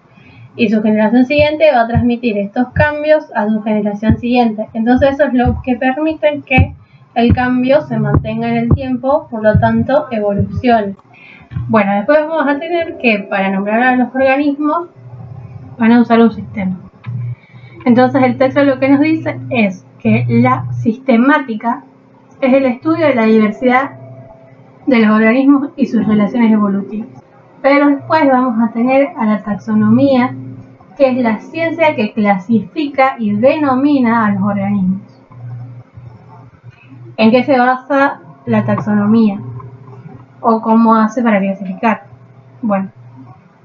y 0.56 0.70
su 0.70 0.82
generación 0.82 1.26
siguiente 1.26 1.72
va 1.74 1.82
a 1.82 1.88
transmitir 1.88 2.38
estos 2.38 2.70
cambios 2.70 3.26
a 3.36 3.48
su 3.50 3.62
generación 3.62 4.18
siguiente. 4.18 4.68
Entonces 4.74 5.14
eso 5.14 5.26
es 5.26 5.34
lo 5.34 5.62
que 5.64 5.76
permite 5.76 6.42
que 6.46 6.76
el 7.14 7.34
cambio 7.34 7.82
se 7.82 7.98
mantenga 7.98 8.50
en 8.50 8.58
el 8.58 8.70
tiempo, 8.70 9.28
por 9.30 9.44
lo 9.44 9.60
tanto 9.60 10.08
evolucione. 10.12 10.96
Bueno, 11.68 11.96
después 11.96 12.20
vamos 12.28 12.48
a 12.48 12.60
tener 12.60 12.98
que 12.98 13.26
para 13.30 13.50
nombrar 13.50 13.82
a 13.82 13.96
los 13.96 14.14
organismos 14.14 14.90
van 15.78 15.92
a 15.92 16.02
usar 16.02 16.20
un 16.20 16.32
sistema. 16.32 16.78
Entonces 17.86 18.24
el 18.24 18.38
texto 18.38 18.64
lo 18.64 18.80
que 18.80 18.90
nos 18.90 19.00
dice 19.00 19.40
es 19.50 19.86
que 20.00 20.26
la 20.28 20.72
sistemática 20.74 21.84
es 22.42 22.54
el 22.54 22.66
estudio 22.66 23.08
de 23.08 23.16
la 23.16 23.26
diversidad 23.26 23.92
de 24.86 25.00
los 25.00 25.16
organismos 25.16 25.70
y 25.76 25.88
sus 25.88 26.06
relaciones 26.06 26.52
evolutivas. 26.52 27.10
Pero 27.62 27.88
después 27.88 28.28
vamos 28.28 28.62
a 28.62 28.72
tener 28.72 29.10
a 29.18 29.26
la 29.26 29.42
taxonomía, 29.42 30.36
que 30.98 31.10
es 31.10 31.18
la 31.18 31.40
ciencia 31.40 31.96
que 31.96 32.14
clasifica 32.14 33.16
y 33.18 33.32
denomina 33.36 34.28
a 34.28 34.32
los 34.32 34.44
organismos. 34.44 35.02
¿En 37.18 37.32
qué 37.32 37.44
se 37.44 37.58
basa 37.58 38.22
la 38.46 38.66
taxonomía? 38.66 39.40
¿O 40.48 40.62
cómo 40.62 40.94
hace 40.96 41.24
para 41.24 41.40
clasificar? 41.40 42.04
Bueno, 42.62 42.92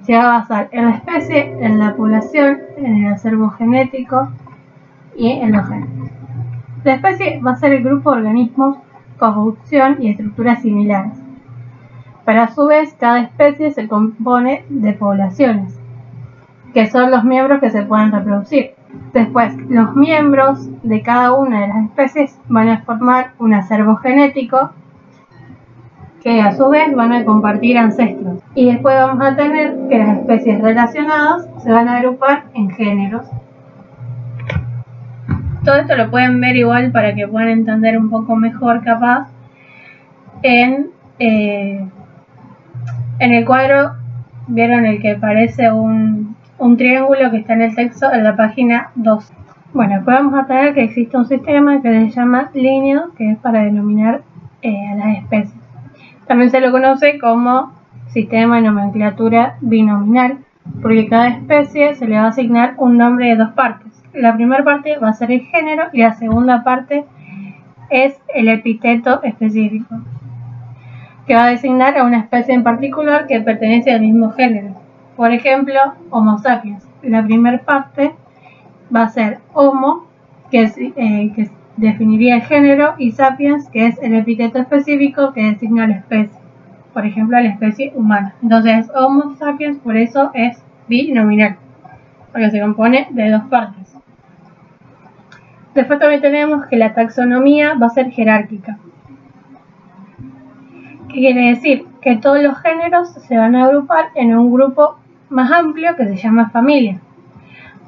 se 0.01 0.17
va 0.17 0.23
a 0.23 0.39
basar 0.39 0.71
en 0.73 0.87
la 0.87 0.93
especie, 0.93 1.55
en 1.61 1.79
la 1.79 1.95
población, 1.95 2.57
en 2.79 3.05
el 3.05 3.13
acervo 3.13 3.51
genético 3.51 4.31
y 5.15 5.31
en 5.31 5.53
los 5.53 5.69
genes. 5.69 5.91
La 6.83 6.95
especie 6.95 7.39
va 7.43 7.51
a 7.51 7.57
ser 7.57 7.75
el 7.75 7.85
grupo 7.85 8.13
de 8.13 8.17
organismos 8.17 8.79
con 9.19 9.35
función 9.35 9.99
y 10.01 10.09
estructuras 10.09 10.63
similares. 10.63 11.13
Pero 12.25 12.41
a 12.41 12.49
su 12.49 12.65
vez, 12.65 12.97
cada 12.99 13.21
especie 13.21 13.73
se 13.73 13.87
compone 13.87 14.65
de 14.71 14.95
poblaciones 14.95 15.79
que 16.73 16.89
son 16.89 17.11
los 17.11 17.25
miembros 17.25 17.61
que 17.61 17.71
se 17.71 17.83
pueden 17.83 18.11
reproducir. 18.11 18.71
Después, 19.13 19.55
los 19.69 19.95
miembros 19.97 20.67
de 20.83 21.03
cada 21.03 21.35
una 21.35 21.61
de 21.61 21.69
las 21.69 21.85
especies 21.85 22.39
van 22.49 22.71
a 22.71 22.83
formar 22.85 23.33
un 23.39 23.53
acervo 23.53 23.97
genético 23.97 24.71
que 26.23 26.41
a 26.41 26.53
su 26.53 26.69
vez 26.69 26.95
van 26.95 27.13
a 27.13 27.25
compartir 27.25 27.79
ancestros. 27.79 28.41
Y 28.55 28.67
después 28.67 28.95
vamos 28.95 29.25
a 29.25 29.37
tener 29.37 29.77
que 29.89 29.99
las 29.99 30.19
especies 30.19 30.61
relacionadas 30.61 31.49
se 31.63 31.73
van 31.73 31.89
a 31.89 31.97
agrupar 31.97 32.45
en 32.55 32.71
géneros. 32.71 33.27
Todo 35.65 35.77
esto 35.77 35.97
lo 35.97 36.11
pueden 36.11 36.41
ver 36.41 36.57
igual 36.57 36.91
para 36.91 37.15
que 37.15 37.29
puedan 37.29 37.49
entender 37.49 37.99
un 37.99 38.11
poco 38.11 38.37
mejor 38.37 38.83
capaz 38.83 39.29
en, 40.43 40.89
eh, 41.19 41.87
en 43.19 43.33
el 43.33 43.45
cuadro, 43.45 43.93
vieron 44.47 44.87
el 44.87 45.01
que 45.03 45.17
parece 45.17 45.71
un, 45.71 46.35
un 46.59 46.77
triángulo 46.77 47.31
que 47.31 47.39
está 47.39 47.55
en 47.55 47.63
el 47.63 47.75
texto 47.75 48.11
en 48.13 48.25
la 48.25 48.37
página 48.37 48.91
2. 48.95 49.33
Bueno, 49.73 49.97
después 49.97 50.17
vamos 50.17 50.35
a 50.35 50.47
tener 50.47 50.75
que 50.75 50.85
existe 50.85 51.17
un 51.17 51.27
sistema 51.27 51.81
que 51.81 51.89
se 51.89 52.11
llama 52.11 52.51
línea, 52.55 53.05
que 53.17 53.33
es 53.33 53.39
para 53.39 53.63
denominar 53.63 54.23
eh, 54.63 54.89
a 54.93 54.95
las 54.97 55.19
especies. 55.19 55.60
También 56.31 56.53
se 56.53 56.61
lo 56.61 56.71
conoce 56.71 57.19
como 57.19 57.73
sistema 58.07 58.55
de 58.55 58.63
nomenclatura 58.63 59.57
binominal, 59.63 60.39
porque 60.81 61.09
cada 61.09 61.27
especie 61.27 61.97
se 61.97 62.07
le 62.07 62.15
va 62.15 62.27
a 62.27 62.29
asignar 62.29 62.75
un 62.77 62.97
nombre 62.97 63.31
de 63.31 63.35
dos 63.35 63.51
partes. 63.51 64.01
La 64.15 64.37
primera 64.37 64.63
parte 64.63 64.97
va 64.99 65.09
a 65.09 65.13
ser 65.13 65.33
el 65.33 65.41
género 65.41 65.87
y 65.93 66.03
la 66.03 66.15
segunda 66.15 66.63
parte 66.63 67.05
es 67.91 68.17
el 68.33 68.47
epíteto 68.47 69.21
específico, 69.25 70.03
que 71.27 71.35
va 71.35 71.47
a 71.47 71.51
designar 71.51 71.99
a 71.99 72.05
una 72.05 72.21
especie 72.21 72.55
en 72.55 72.63
particular 72.63 73.27
que 73.27 73.41
pertenece 73.41 73.91
al 73.91 74.03
mismo 74.03 74.31
género. 74.31 74.77
Por 75.17 75.33
ejemplo, 75.33 75.81
Homo 76.11 76.39
sapiens. 76.39 76.89
La 77.03 77.25
primera 77.25 77.59
parte 77.59 78.15
va 78.95 79.03
a 79.03 79.09
ser 79.09 79.41
Homo, 79.53 80.07
que, 80.49 80.63
eh, 80.63 81.51
definiría 81.81 82.37
el 82.37 82.43
género, 82.43 82.95
y 82.99 83.13
sapiens, 83.13 83.69
que 83.71 83.87
es 83.87 83.99
el 84.03 84.15
epíteto 84.15 84.59
específico 84.59 85.33
que 85.33 85.45
designa 85.45 85.87
la 85.87 85.95
especie. 85.95 86.39
Por 86.93 87.07
ejemplo, 87.07 87.41
la 87.41 87.49
especie 87.49 87.93
humana. 87.95 88.35
Entonces, 88.43 88.91
Homo 88.95 89.35
sapiens, 89.37 89.79
por 89.79 89.97
eso 89.97 90.31
es 90.35 90.63
binominal, 90.89 91.57
porque 92.33 92.51
se 92.51 92.61
compone 92.61 93.09
de 93.11 93.31
dos 93.31 93.43
partes. 93.45 93.97
Después 95.75 95.99
también 95.99 96.21
tenemos 96.21 96.67
que 96.67 96.77
la 96.77 96.95
taxonomía 96.95 97.75
va 97.75 97.87
a 97.87 97.91
ser 97.91 98.11
jerárquica. 98.11 98.79
¿Qué 101.09 101.15
quiere 101.15 101.51
decir? 101.51 101.87
Que 102.03 102.17
todos 102.17 102.43
los 102.43 102.59
géneros 102.59 103.09
se 103.13 103.37
van 103.37 103.57
a 103.57 103.65
agrupar 103.65 104.07
en 104.15 104.37
un 104.37 104.53
grupo 104.53 104.99
más 105.29 105.51
amplio 105.51 105.97
que 105.97 106.07
se 106.07 106.17
llama 106.17 106.51
familia. 106.51 107.01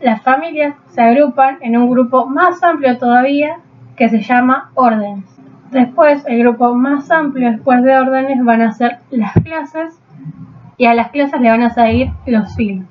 Las 0.01 0.23
familias 0.23 0.75
se 0.89 1.03
agrupan 1.03 1.59
en 1.61 1.77
un 1.77 1.91
grupo 1.91 2.27
más 2.27 2.63
amplio 2.63 2.99
todavía 2.99 3.59
que 3.97 4.09
se 4.09 4.21
llama 4.21 4.71
órdenes. 4.75 5.25
Después, 5.71 6.25
el 6.27 6.41
grupo 6.41 6.75
más 6.75 7.11
amplio 7.11 7.51
después 7.51 7.83
de 7.83 7.99
órdenes 7.99 8.45
van 8.45 8.63
a 8.63 8.73
ser 8.73 8.99
las 9.11 9.33
clases 9.35 9.99
y 10.77 10.87
a 10.87 10.95
las 10.95 11.11
clases 11.11 11.41
le 11.41 11.51
van 11.51 11.63
a 11.63 11.71
seguir 11.71 12.11
los 12.27 12.55
filos. 12.55 12.87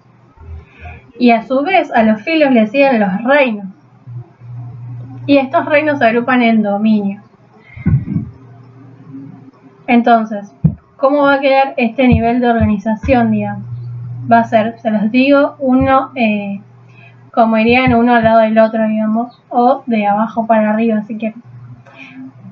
Y 1.20 1.32
a 1.32 1.44
su 1.44 1.62
vez 1.62 1.92
a 1.92 2.04
los 2.04 2.22
filos 2.24 2.52
le 2.52 2.68
siguen 2.68 3.00
los 3.00 3.24
reinos. 3.24 3.68
Y 5.28 5.38
estos 5.38 5.66
reinos 5.66 6.00
se 6.00 6.06
agrupan 6.06 6.42
en 6.42 6.64
dominios. 6.64 7.24
Entonces, 9.86 10.56
¿cómo 10.98 11.24
va 11.24 11.36
a 11.36 11.40
quedar 11.40 11.74
este 11.78 12.08
nivel 12.08 12.40
de 12.40 12.50
organización, 12.50 13.32
digamos? 13.32 13.72
va 14.32 14.40
a 14.40 14.44
ser, 14.44 14.80
se 14.80 14.92
los 14.92 15.12
digo, 15.12 15.56
uno, 15.60 16.12
eh, 16.16 16.62
como 17.32 17.58
irían 17.58 17.96
uno 17.96 18.16
al 18.16 18.24
lado 18.24 18.40
del 18.40 18.58
otro, 18.60 18.88
digamos, 18.88 19.42
o 19.50 19.84
de 19.86 20.06
abajo 20.06 20.46
para 20.48 20.72
arriba, 20.72 21.02
si 21.04 21.18
quieren. 21.18 21.42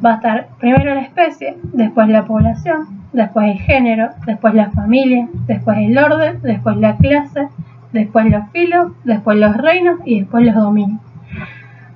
Va 0.04 0.12
a 0.12 0.16
estar 0.16 0.48
primero 0.60 0.96
la 0.96 1.02
especie, 1.02 1.58
después 1.74 2.08
la 2.08 2.26
población, 2.26 2.88
después 3.12 3.50
el 3.52 3.60
género, 3.60 4.10
después 4.26 4.54
la 4.54 4.72
familia, 4.72 5.28
después 5.46 5.78
el 5.78 5.98
orden, 5.98 6.42
después 6.42 6.78
la 6.78 6.96
clase, 6.96 7.50
después 7.92 8.30
los 8.30 8.50
filos, 8.52 8.94
después 9.04 9.38
los 9.38 9.58
reinos 9.58 10.00
y 10.06 10.22
después 10.22 10.46
los 10.46 10.56
dominios. 10.56 11.02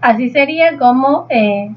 Así 0.01 0.29
sería 0.31 0.77
como 0.77 1.27
eh, 1.29 1.73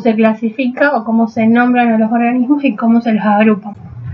se 0.00 0.14
clasifica 0.14 0.96
o 0.96 1.04
cómo 1.04 1.28
se 1.28 1.46
nombran 1.46 1.92
a 1.92 1.98
los 1.98 2.10
organismos 2.10 2.64
y 2.64 2.74
cómo 2.74 3.00
se 3.00 3.14
los 3.14 3.24
agrupa. 3.24 3.72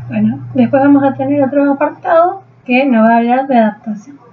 Bueno, 0.09 0.39
después 0.55 0.83
vamos 0.83 1.03
a 1.03 1.15
tener 1.15 1.43
otro 1.43 1.73
apartado 1.73 2.43
que 2.65 2.85
nos 2.85 3.09
va 3.09 3.15
a 3.15 3.17
hablar 3.19 3.47
de 3.47 3.57
adaptación. 3.57 4.26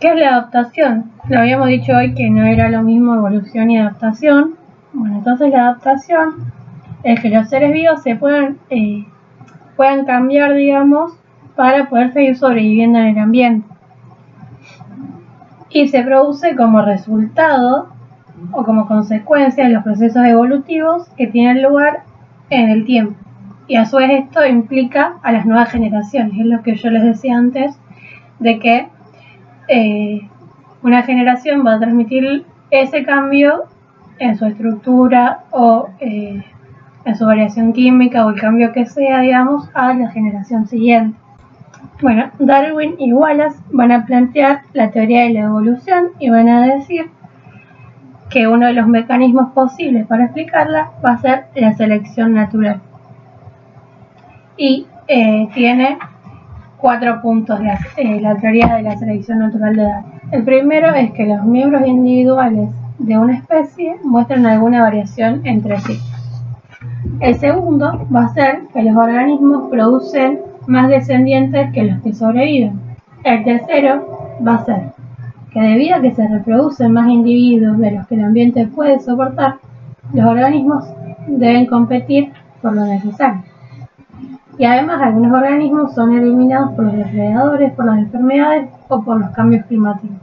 ¿Qué 0.00 0.08
es 0.08 0.20
la 0.20 0.28
adaptación? 0.28 1.10
Lo 1.26 1.38
habíamos 1.38 1.68
dicho 1.68 1.96
hoy 1.96 2.14
que 2.14 2.28
no 2.28 2.44
era 2.44 2.68
lo 2.68 2.82
mismo 2.82 3.14
evolución 3.14 3.70
y 3.70 3.78
adaptación. 3.78 4.56
Bueno, 4.92 5.16
entonces 5.16 5.50
la 5.50 5.68
adaptación 5.68 6.52
es 7.02 7.18
que 7.20 7.30
los 7.30 7.48
seres 7.48 7.72
vivos 7.72 8.02
se 8.02 8.14
puedan, 8.14 8.58
eh, 8.68 9.06
puedan 9.74 10.04
cambiar, 10.04 10.52
digamos, 10.52 11.18
para 11.54 11.88
poder 11.88 12.12
seguir 12.12 12.36
sobreviviendo 12.36 12.98
en 12.98 13.06
el 13.06 13.18
ambiente. 13.18 13.66
Y 15.70 15.88
se 15.88 16.02
produce 16.02 16.54
como 16.56 16.82
resultado 16.82 17.88
o 18.52 18.64
como 18.64 18.86
consecuencia 18.86 19.64
de 19.64 19.70
los 19.70 19.82
procesos 19.82 20.26
evolutivos 20.26 21.08
que 21.16 21.26
tienen 21.26 21.62
lugar 21.62 22.02
en 22.50 22.68
el 22.68 22.84
tiempo. 22.84 23.18
Y 23.66 23.76
a 23.76 23.86
su 23.86 23.96
vez 23.96 24.10
esto 24.10 24.44
implica 24.44 25.14
a 25.22 25.32
las 25.32 25.46
nuevas 25.46 25.70
generaciones, 25.70 26.38
es 26.38 26.44
lo 26.44 26.62
que 26.62 26.76
yo 26.76 26.90
les 26.90 27.02
decía 27.02 27.38
antes, 27.38 27.80
de 28.40 28.58
que 28.58 28.88
eh, 29.68 30.28
una 30.82 31.02
generación 31.02 31.64
va 31.66 31.74
a 31.74 31.78
transmitir 31.78 32.44
ese 32.70 33.04
cambio 33.04 33.64
en 34.18 34.36
su 34.36 34.46
estructura 34.46 35.44
o 35.50 35.88
eh, 36.00 36.42
en 37.04 37.16
su 37.16 37.24
variación 37.26 37.72
química 37.72 38.26
o 38.26 38.30
el 38.30 38.40
cambio 38.40 38.72
que 38.72 38.86
sea, 38.86 39.20
digamos, 39.20 39.68
a 39.74 39.94
la 39.94 40.10
generación 40.10 40.66
siguiente. 40.66 41.18
Bueno, 42.02 42.30
Darwin 42.38 42.96
y 42.98 43.12
Wallace 43.12 43.58
van 43.72 43.92
a 43.92 44.04
plantear 44.04 44.62
la 44.72 44.90
teoría 44.90 45.22
de 45.22 45.30
la 45.30 45.40
evolución 45.40 46.08
y 46.18 46.28
van 46.28 46.48
a 46.48 46.66
decir 46.66 47.10
que 48.28 48.48
uno 48.48 48.66
de 48.66 48.72
los 48.72 48.86
mecanismos 48.86 49.52
posibles 49.52 50.06
para 50.06 50.24
explicarla 50.24 50.90
va 51.04 51.12
a 51.12 51.18
ser 51.18 51.44
la 51.54 51.74
selección 51.74 52.34
natural. 52.34 52.80
Y 54.56 54.86
eh, 55.08 55.48
tiene 55.54 55.98
cuatro 56.78 57.20
puntos 57.22 57.60
de 57.60 57.72
eh, 57.96 58.20
la 58.20 58.36
teoría 58.36 58.76
de 58.76 58.82
la 58.82 58.96
selección 58.96 59.38
natural 59.40 59.76
de 59.76 59.82
Darwin. 59.82 60.12
El 60.32 60.44
primero 60.44 60.94
es 60.94 61.12
que 61.12 61.26
los 61.26 61.44
miembros 61.44 61.86
individuales 61.86 62.70
de 62.98 63.18
una 63.18 63.36
especie 63.36 63.96
muestran 64.02 64.46
alguna 64.46 64.82
variación 64.82 65.40
entre 65.44 65.78
sí. 65.80 65.98
El 67.20 67.34
segundo 67.36 68.06
va 68.14 68.24
a 68.24 68.34
ser 68.34 68.62
que 68.72 68.82
los 68.82 68.96
organismos 68.96 69.68
producen 69.70 70.40
más 70.66 70.88
descendientes 70.88 71.72
que 71.72 71.84
los 71.84 72.02
que 72.02 72.12
sobreviven. 72.12 72.80
El 73.24 73.44
tercero 73.44 74.38
va 74.46 74.56
a 74.56 74.64
ser 74.64 74.82
que 75.52 75.60
debido 75.60 75.96
a 75.96 76.00
que 76.02 76.12
se 76.12 76.28
reproducen 76.28 76.92
más 76.92 77.08
individuos 77.08 77.78
de 77.78 77.92
los 77.92 78.06
que 78.06 78.16
el 78.16 78.24
ambiente 78.24 78.66
puede 78.66 79.00
soportar, 79.00 79.56
los 80.12 80.26
organismos 80.26 80.84
deben 81.26 81.66
competir 81.66 82.30
por 82.60 82.74
lo 82.74 82.84
necesario. 82.84 83.42
Y 84.58 84.64
además 84.64 85.02
algunos 85.02 85.32
organismos 85.32 85.94
son 85.94 86.16
eliminados 86.16 86.72
por 86.72 86.84
los 86.84 86.96
depredadores, 86.96 87.72
por 87.72 87.86
las 87.86 87.98
enfermedades 87.98 88.70
o 88.88 89.02
por 89.02 89.20
los 89.20 89.30
cambios 89.30 89.66
climáticos. 89.66 90.16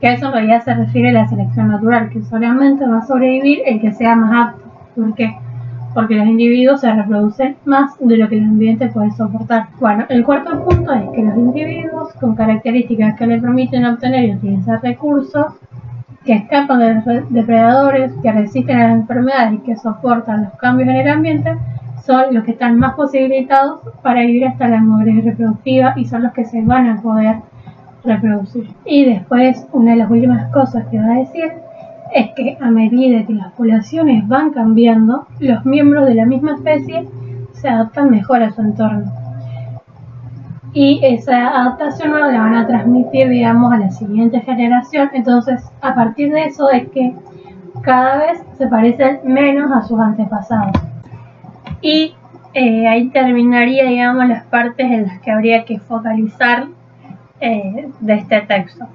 Que 0.00 0.08
a 0.08 0.12
eso 0.14 0.26
en 0.26 0.32
realidad 0.32 0.64
se 0.64 0.74
refiere 0.74 1.12
la 1.12 1.28
selección 1.28 1.68
natural, 1.68 2.10
que 2.10 2.22
solamente 2.22 2.86
va 2.86 2.98
a 2.98 3.06
sobrevivir 3.06 3.60
el 3.66 3.80
que 3.80 3.92
sea 3.92 4.16
más 4.16 4.48
apto. 4.48 4.64
¿Por 4.94 5.14
qué? 5.14 5.34
porque 5.94 6.16
los 6.16 6.26
individuos 6.26 6.80
se 6.80 6.92
reproducen 6.92 7.56
más 7.64 7.92
de 8.00 8.16
lo 8.16 8.28
que 8.28 8.36
el 8.36 8.44
ambiente 8.44 8.88
puede 8.88 9.12
soportar. 9.12 9.68
Bueno, 9.78 10.04
el 10.08 10.24
cuarto 10.24 10.64
punto 10.64 10.92
es 10.92 11.08
que 11.10 11.22
los 11.22 11.36
individuos 11.36 12.12
con 12.14 12.34
características 12.34 13.14
que 13.16 13.26
le 13.28 13.40
permiten 13.40 13.86
obtener 13.86 14.24
y 14.24 14.34
utilizar 14.34 14.82
recursos, 14.82 15.46
que 16.24 16.34
escapan 16.34 16.80
de 16.80 16.94
los 16.94 17.32
depredadores, 17.32 18.12
que 18.22 18.32
resisten 18.32 18.76
a 18.76 18.88
las 18.88 18.96
enfermedades 18.96 19.54
y 19.54 19.58
que 19.58 19.76
soportan 19.76 20.44
los 20.44 20.52
cambios 20.54 20.88
en 20.88 20.96
el 20.96 21.08
ambiente, 21.08 21.56
son 22.06 22.34
los 22.34 22.44
que 22.44 22.52
están 22.52 22.78
más 22.78 22.94
posibilitados 22.94 23.80
para 24.02 24.20
vivir 24.20 24.46
hasta 24.46 24.68
la 24.68 24.80
madurez 24.80 25.24
reproductiva 25.24 25.94
y 25.96 26.04
son 26.04 26.22
los 26.22 26.32
que 26.32 26.44
se 26.44 26.62
van 26.62 26.88
a 26.88 27.00
poder 27.00 27.36
reproducir. 28.04 28.68
Y 28.84 29.06
después, 29.06 29.66
una 29.72 29.92
de 29.92 29.96
las 29.98 30.10
últimas 30.10 30.52
cosas 30.52 30.86
que 30.88 30.98
va 30.98 31.14
a 31.14 31.18
decir 31.18 31.52
es 32.12 32.30
que 32.34 32.58
a 32.60 32.70
medida 32.70 33.26
que 33.26 33.32
las 33.32 33.52
poblaciones 33.52 34.28
van 34.28 34.50
cambiando, 34.50 35.26
los 35.40 35.64
miembros 35.64 36.06
de 36.06 36.14
la 36.14 36.26
misma 36.26 36.54
especie 36.54 37.08
se 37.52 37.68
adaptan 37.68 38.10
mejor 38.10 38.42
a 38.42 38.50
su 38.50 38.60
entorno. 38.60 39.10
Y 40.74 41.00
esa 41.04 41.48
adaptación 41.60 42.12
la 42.12 42.38
van 42.38 42.54
a 42.56 42.66
transmitir, 42.66 43.28
digamos, 43.28 43.72
a 43.72 43.78
la 43.78 43.90
siguiente 43.90 44.40
generación. 44.40 45.08
Entonces, 45.14 45.64
a 45.80 45.94
partir 45.94 46.32
de 46.32 46.44
eso 46.44 46.70
es 46.70 46.88
que 46.88 47.14
cada 47.82 48.18
vez 48.18 48.44
se 48.58 48.66
parecen 48.66 49.20
menos 49.24 49.70
a 49.72 49.82
sus 49.82 49.98
antepasados. 49.98 50.93
Y 51.80 52.14
eh, 52.54 52.86
ahí 52.86 53.08
terminaría, 53.10 53.84
digamos, 53.84 54.28
las 54.28 54.44
partes 54.44 54.90
en 54.90 55.06
las 55.06 55.20
que 55.20 55.30
habría 55.30 55.64
que 55.64 55.78
focalizar 55.78 56.66
eh, 57.40 57.88
de 58.00 58.14
este 58.14 58.40
texto 58.42 58.88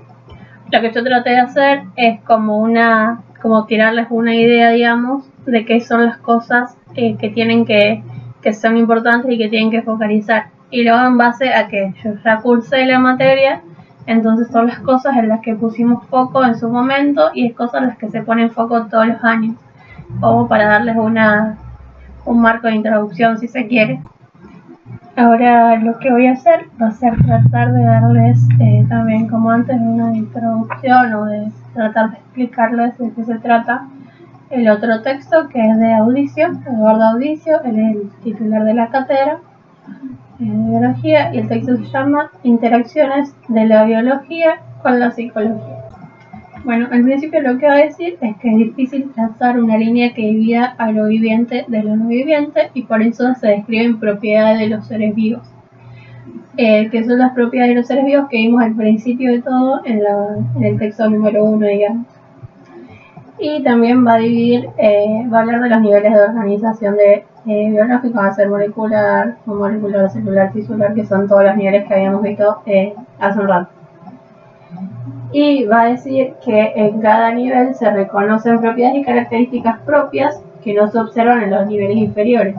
lo 0.72 0.82
que 0.82 0.92
yo 0.92 1.04
traté 1.04 1.32
de 1.32 1.40
hacer 1.40 1.84
es 1.96 2.22
como 2.22 2.60
una, 2.60 3.22
como 3.42 3.66
tirarles 3.66 4.08
una 4.10 4.36
idea, 4.36 4.70
digamos, 4.70 5.26
de 5.46 5.66
qué 5.66 5.82
son 5.82 6.06
las 6.06 6.18
cosas 6.18 6.78
eh, 6.96 7.18
que 7.18 7.30
tienen 7.30 7.66
que, 7.66 8.04
que 8.42 8.54
son 8.54 8.78
importantes 8.78 9.32
y 9.32 9.38
que 9.38 9.50
tienen 9.50 9.72
que 9.72 9.82
focalizar. 9.82 10.48
Y 10.70 10.84
luego 10.84 11.04
en 11.08 11.18
base 11.18 11.54
a 11.54 11.68
que 11.68 11.94
yo 12.04 12.12
ya 12.24 12.38
cursé 12.42 12.86
la 12.86 13.00
materia, 13.00 13.62
entonces 14.06 14.50
son 14.52 14.68
las 14.68 14.80
cosas 14.80 15.18
en 15.18 15.30
las 15.30 15.42
que 15.42 15.56
pusimos 15.56 16.06
foco 16.08 16.44
en 16.46 16.56
su 16.56 16.70
momento 16.70 17.32
y 17.34 17.48
es 17.48 17.56
cosas 17.56 17.82
en 17.82 17.88
las 17.88 17.98
que 17.98 18.10
se 18.10 18.22
ponen 18.22 18.52
foco 18.52 18.86
todos 18.86 19.08
los 19.08 19.24
años, 19.24 19.56
como 20.20 20.48
para 20.48 20.68
darles 20.68 20.96
una, 20.98 21.58
un 22.30 22.42
marco 22.42 22.68
de 22.68 22.76
introducción 22.76 23.40
si 23.40 23.48
se 23.48 23.68
quiere. 23.68 24.02
Ahora 25.16 25.76
lo 25.78 25.98
que 25.98 26.12
voy 26.12 26.28
a 26.28 26.34
hacer 26.34 26.68
va 26.82 26.88
a 26.88 26.92
ser 26.92 27.18
tratar 27.26 27.74
de 27.74 27.84
darles 27.84 28.40
eh, 28.60 28.86
también 28.88 29.28
como 29.28 29.50
antes 29.50 29.76
una 29.80 30.16
introducción 30.16 31.14
o 31.14 31.26
de 31.26 31.52
tratar 31.74 32.12
de 32.12 32.18
explicarles 32.18 32.98
de 32.98 33.12
qué 33.12 33.24
se 33.24 33.40
trata 33.40 33.88
el 34.52 34.70
otro 34.70 35.02
texto 35.02 35.48
que 35.50 35.60
es 35.60 35.80
de 35.80 35.94
Audicio, 35.94 36.48
Eduardo 36.66 37.04
Audicio, 37.04 37.62
él 37.64 37.80
es 37.80 37.96
el 37.96 38.10
titular 38.24 38.64
de 38.64 38.74
la 38.76 38.90
cátedra 38.90 39.40
de 40.38 40.46
biología 40.46 41.34
y 41.34 41.40
el 41.40 41.48
texto 41.48 41.78
se 41.78 41.86
llama 41.86 42.32
Interacciones 42.44 43.36
de 43.48 43.66
la 43.66 43.84
biología 43.84 44.62
con 44.82 45.00
la 45.00 45.12
psicología. 45.12 45.79
Bueno, 46.66 46.88
al 46.92 47.04
principio 47.04 47.42
lo 47.42 47.58
que 47.58 47.68
va 47.68 47.74
a 47.74 47.86
decir 47.86 48.18
es 48.20 48.36
que 48.38 48.50
es 48.50 48.58
difícil 48.58 49.12
trazar 49.14 49.60
una 49.60 49.78
línea 49.78 50.14
que 50.14 50.24
divida 50.24 50.76
a 50.78 50.92
lo 50.92 51.08
viviente 51.08 51.64
de 51.68 51.84
lo 51.84 51.96
no 51.96 52.08
viviente 52.08 52.70
y 52.74 52.84
por 52.84 53.02
eso 53.02 53.34
se 53.36 53.48
describen 53.48 54.00
propiedades 54.00 54.60
de 54.60 54.68
los 54.68 54.86
seres 54.86 55.16
vivos. 55.16 55.44
Eh, 56.58 56.90
que 56.90 57.06
son 57.06 57.20
las 57.20 57.34
propiedades 57.34 57.74
de 57.74 57.80
los 57.80 57.88
seres 57.88 58.06
vivos 58.06 58.28
que 58.30 58.38
vimos 58.38 58.62
al 58.62 58.76
principio 58.76 59.32
de 59.32 59.42
todo 59.42 59.82
en, 59.86 60.02
el 60.62 60.78
texto 60.78 61.10
número 61.10 61.46
uno, 61.46 61.66
digamos. 61.66 62.08
Y 63.40 63.64
también 63.64 64.06
va 64.06 64.16
a 64.16 64.18
dividir, 64.18 64.70
eh, 64.78 65.26
va 65.32 65.38
a 65.38 65.42
hablar 65.42 65.62
de 65.62 65.70
los 65.70 65.82
niveles 65.82 66.14
de 66.14 66.22
organización 66.22 66.98
de 66.98 67.24
eh, 67.48 67.74
va 68.14 68.28
a 68.28 68.34
ser 68.34 68.50
molecular, 68.50 69.38
molecular, 69.46 70.10
celular, 70.10 70.52
tisular, 70.52 70.94
que 70.94 71.06
son 71.06 71.30
todos 71.30 71.46
los 71.46 71.56
niveles 71.56 71.88
que 71.88 71.94
habíamos 71.94 72.22
visto 72.22 72.62
hace 73.20 73.40
un 73.40 73.48
rato 73.48 73.79
y 75.32 75.66
va 75.66 75.82
a 75.82 75.90
decir 75.90 76.34
que 76.44 76.74
en 76.76 77.02
cada 77.02 77.32
nivel 77.34 77.76
se 77.76 77.90
reconocen 77.92 78.60
propiedades 78.60 79.02
y 79.02 79.04
características 79.04 79.80
propias 79.82 80.42
que 80.64 80.74
no 80.74 80.88
se 80.88 81.00
observan 81.00 81.44
en 81.44 81.52
los 81.52 81.68
niveles 81.68 81.98
inferiores. 81.98 82.56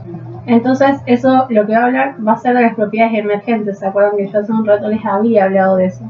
Entonces, 0.47 1.01
eso 1.07 1.47
lo 1.51 1.67
que 1.67 1.73
va 1.73 1.81
a 1.81 1.85
hablar 1.87 2.17
va 2.27 2.33
a 2.33 2.39
ser 2.39 2.57
de 2.57 2.63
las 2.63 2.75
propiedades 2.75 3.19
emergentes. 3.19 3.79
¿Se 3.79 3.87
acuerdan 3.87 4.17
que 4.17 4.29
yo 4.29 4.39
hace 4.39 4.53
un 4.53 4.65
rato 4.65 4.89
les 4.89 5.05
había 5.05 5.45
hablado 5.45 5.77
de 5.77 5.87
eso? 5.87 6.05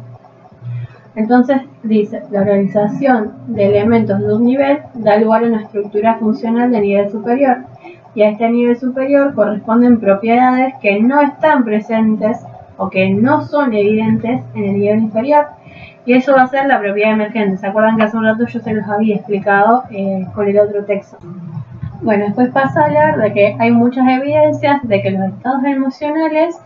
Entonces, 1.16 1.62
dice, 1.82 2.22
la 2.30 2.42
organización 2.42 3.32
de 3.48 3.66
elementos 3.66 4.20
de 4.20 4.32
un 4.32 4.44
nivel 4.44 4.78
da 4.94 5.18
lugar 5.18 5.42
a 5.42 5.48
una 5.48 5.62
estructura 5.62 6.16
funcional 6.16 6.70
de 6.70 6.80
nivel 6.80 7.10
superior. 7.10 7.58
Y 8.14 8.22
a 8.22 8.30
este 8.30 8.48
nivel 8.48 8.78
superior 8.78 9.34
corresponden 9.34 9.98
propiedades 9.98 10.74
que 10.80 11.00
no 11.00 11.20
están 11.20 11.64
presentes 11.64 12.38
o 12.76 12.88
que 12.88 13.10
no 13.10 13.42
son 13.42 13.72
evidentes 13.74 14.40
en 14.54 14.64
el 14.64 14.78
nivel 14.78 14.98
inferior 15.00 15.46
y 16.10 16.14
eso 16.14 16.34
va 16.34 16.42
a 16.42 16.48
ser 16.48 16.66
la 16.66 16.80
propiedad 16.80 17.12
emergente. 17.12 17.56
¿Se 17.58 17.68
acuerdan 17.68 17.96
que 17.96 18.02
hace 18.02 18.16
un 18.16 18.24
rato 18.24 18.44
yo 18.44 18.58
se 18.58 18.74
los 18.74 18.84
había 18.88 19.14
explicado 19.14 19.84
eh, 19.92 20.26
con 20.34 20.48
el 20.48 20.58
otro 20.58 20.84
texto? 20.84 21.16
Bueno, 22.02 22.24
después 22.24 22.48
pasa 22.48 22.80
a 22.80 22.86
hablar 22.86 23.16
de 23.16 23.32
que 23.32 23.56
hay 23.56 23.70
muchas 23.70 24.08
evidencias 24.08 24.80
de 24.82 25.02
que 25.02 25.12
los 25.12 25.28
estados 25.28 25.62
emocionales 25.62 26.60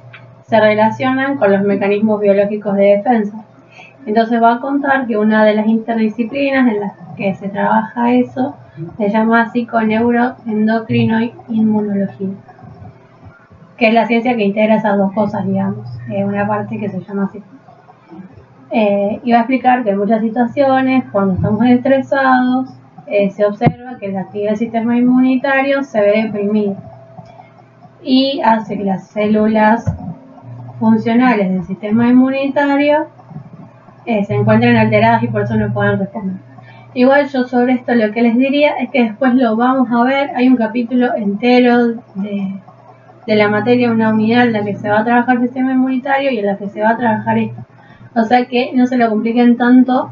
se 0.46 0.58
relacionan 0.58 1.36
con 1.36 1.52
los 1.52 1.60
mecanismos 1.60 2.22
biológicos 2.22 2.74
de 2.76 2.96
defensa. 2.96 3.44
Entonces 4.06 4.42
va 4.42 4.54
a 4.54 4.60
contar 4.60 5.06
que 5.06 5.18
una 5.18 5.44
de 5.44 5.56
las 5.56 5.66
interdisciplinas 5.66 6.66
en 6.66 6.80
las 6.80 6.92
que 7.14 7.34
se 7.34 7.50
trabaja 7.50 8.14
eso 8.14 8.56
se 8.96 9.10
llama 9.10 9.50
psiconeuroendocrino 9.50 11.18
inmunología, 11.50 12.30
que 13.76 13.88
es 13.88 13.92
la 13.92 14.06
ciencia 14.06 14.34
que 14.36 14.44
integra 14.44 14.76
esas 14.76 14.96
dos 14.96 15.12
cosas, 15.12 15.46
digamos, 15.46 15.86
eh, 16.08 16.24
una 16.24 16.48
parte 16.48 16.78
que 16.78 16.88
se 16.88 17.00
llama 17.02 17.24
así. 17.24 17.42
Eh, 18.76 19.20
va 19.30 19.36
a 19.36 19.40
explicar 19.42 19.84
que 19.84 19.90
en 19.90 19.98
muchas 19.98 20.20
situaciones, 20.20 21.04
cuando 21.12 21.34
estamos 21.34 21.64
estresados 21.64 22.70
eh, 23.06 23.30
se 23.30 23.46
observa 23.46 23.98
que 24.00 24.08
la 24.08 24.22
actividad 24.22 24.50
del 24.50 24.58
sistema 24.58 24.96
inmunitario 24.96 25.84
se 25.84 26.00
ve 26.00 26.24
deprimida 26.24 26.74
y 28.02 28.40
hace 28.44 28.76
que 28.76 28.82
las 28.82 29.06
células 29.06 29.84
funcionales 30.80 31.50
del 31.50 31.62
sistema 31.62 32.08
inmunitario 32.08 33.06
eh, 34.06 34.24
se 34.24 34.34
encuentren 34.34 34.76
alteradas 34.76 35.22
y 35.22 35.28
por 35.28 35.42
eso 35.42 35.54
no 35.54 35.72
puedan 35.72 36.00
responder. 36.00 36.34
Igual 36.94 37.28
yo 37.28 37.44
sobre 37.44 37.74
esto 37.74 37.94
lo 37.94 38.10
que 38.10 38.22
les 38.22 38.36
diría 38.36 38.72
es 38.80 38.90
que 38.90 39.04
después 39.04 39.36
lo 39.36 39.54
vamos 39.54 39.88
a 39.92 40.02
ver, 40.02 40.30
hay 40.34 40.48
un 40.48 40.56
capítulo 40.56 41.14
entero 41.14 41.94
de, 42.16 42.54
de 43.24 43.36
la 43.36 43.48
materia, 43.48 43.92
una 43.92 44.12
unidad 44.12 44.46
en 44.46 44.52
la 44.52 44.64
que 44.64 44.74
se 44.74 44.88
va 44.88 44.98
a 44.98 45.04
trabajar 45.04 45.36
el 45.36 45.42
sistema 45.42 45.70
inmunitario 45.70 46.32
y 46.32 46.38
en 46.40 46.46
la 46.46 46.58
que 46.58 46.68
se 46.68 46.80
va 46.80 46.90
a 46.90 46.96
trabajar 46.96 47.38
esto. 47.38 47.62
O 48.14 48.24
sea 48.24 48.46
que 48.46 48.72
no 48.74 48.86
se 48.86 48.96
lo 48.96 49.08
compliquen 49.10 49.56
tanto 49.56 50.10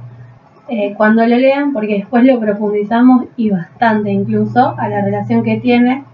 eh, 0.69 0.95
cuando 0.97 1.27
lo 1.27 1.37
lean 1.37 1.73
porque 1.73 1.99
después 1.99 2.25
lo 2.25 2.41
profundizamos 2.41 3.27
y 3.37 3.51
bastante 3.51 4.11
incluso 4.11 4.75
a 4.79 4.88
la 4.88 5.03
relación 5.05 5.43
que 5.43 5.59
tiene 5.59 6.05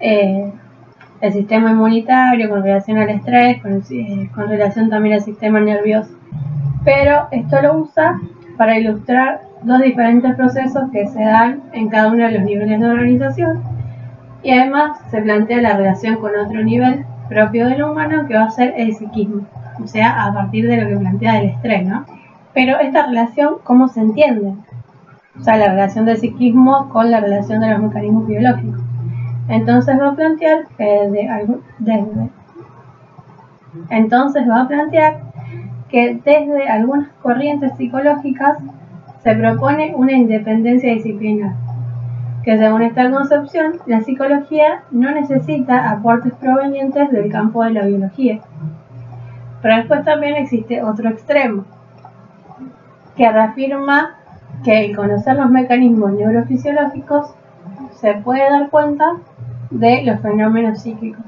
eh, 0.00 0.52
el 1.20 1.32
sistema 1.32 1.70
inmunitario 1.70 2.48
con 2.48 2.62
relación 2.62 2.98
al 2.98 3.10
estrés, 3.10 3.60
con, 3.62 3.82
eh, 3.90 4.30
con 4.34 4.48
relación 4.48 4.90
también 4.90 5.14
al 5.14 5.22
sistema 5.22 5.60
nervioso. 5.60 6.14
Pero 6.84 7.28
esto 7.32 7.60
lo 7.62 7.78
usa 7.78 8.20
para 8.56 8.78
ilustrar 8.78 9.42
dos 9.62 9.80
diferentes 9.80 10.34
procesos 10.36 10.90
que 10.92 11.06
se 11.06 11.22
dan 11.22 11.62
en 11.72 11.88
cada 11.88 12.08
uno 12.08 12.24
de 12.24 12.32
los 12.32 12.42
niveles 12.44 12.80
de 12.80 12.86
organización 12.86 13.62
y 14.42 14.52
además 14.52 14.98
se 15.10 15.20
plantea 15.20 15.60
la 15.60 15.76
relación 15.76 16.16
con 16.16 16.36
otro 16.36 16.62
nivel 16.62 17.04
propio 17.28 17.66
del 17.68 17.82
humano 17.82 18.26
que 18.26 18.34
va 18.34 18.44
a 18.44 18.50
ser 18.50 18.74
el 18.76 18.94
psiquismo, 18.94 19.46
o 19.82 19.86
sea, 19.86 20.26
a 20.26 20.32
partir 20.32 20.68
de 20.68 20.76
lo 20.80 20.88
que 20.88 20.96
plantea 20.96 21.40
el 21.40 21.50
estrés, 21.50 21.86
¿no? 21.86 22.04
Pero 22.54 22.78
esta 22.78 23.06
relación, 23.06 23.56
¿cómo 23.64 23.88
se 23.88 24.00
entiende? 24.00 24.54
O 25.38 25.42
sea, 25.42 25.56
la 25.56 25.68
relación 25.68 26.04
del 26.04 26.16
psiquismo 26.16 26.88
con 26.88 27.10
la 27.10 27.20
relación 27.20 27.60
de 27.60 27.70
los 27.70 27.80
mecanismos 27.80 28.26
biológicos. 28.26 28.80
Entonces 29.48 29.98
va 29.98 30.08
a 30.10 30.16
plantear 30.16 30.66
que 30.76 30.84
desde, 31.78 32.30
entonces 33.90 34.48
va 34.48 34.62
a 34.62 34.68
plantear 34.68 35.20
que 35.88 36.20
desde 36.24 36.68
algunas 36.68 37.08
corrientes 37.22 37.72
psicológicas 37.76 38.58
se 39.22 39.34
propone 39.34 39.94
una 39.94 40.12
independencia 40.12 40.92
disciplinar, 40.92 41.54
que 42.44 42.58
según 42.58 42.82
esta 42.82 43.10
concepción, 43.10 43.74
la 43.86 44.00
psicología 44.02 44.82
no 44.90 45.10
necesita 45.10 45.90
aportes 45.90 46.32
provenientes 46.34 47.10
del 47.10 47.30
campo 47.30 47.64
de 47.64 47.70
la 47.70 47.86
biología. 47.86 48.40
Pero 49.62 49.76
después 49.76 50.04
también 50.04 50.36
existe 50.36 50.82
otro 50.82 51.08
extremo, 51.08 51.64
que 53.16 53.30
reafirma 53.30 54.16
que 54.64 54.86
el 54.86 54.96
conocer 54.96 55.36
los 55.36 55.50
mecanismos 55.50 56.12
neurofisiológicos 56.12 57.34
se 57.92 58.14
puede 58.14 58.48
dar 58.48 58.70
cuenta 58.70 59.16
de 59.70 60.02
los 60.04 60.20
fenómenos 60.20 60.82
psíquicos. 60.82 61.24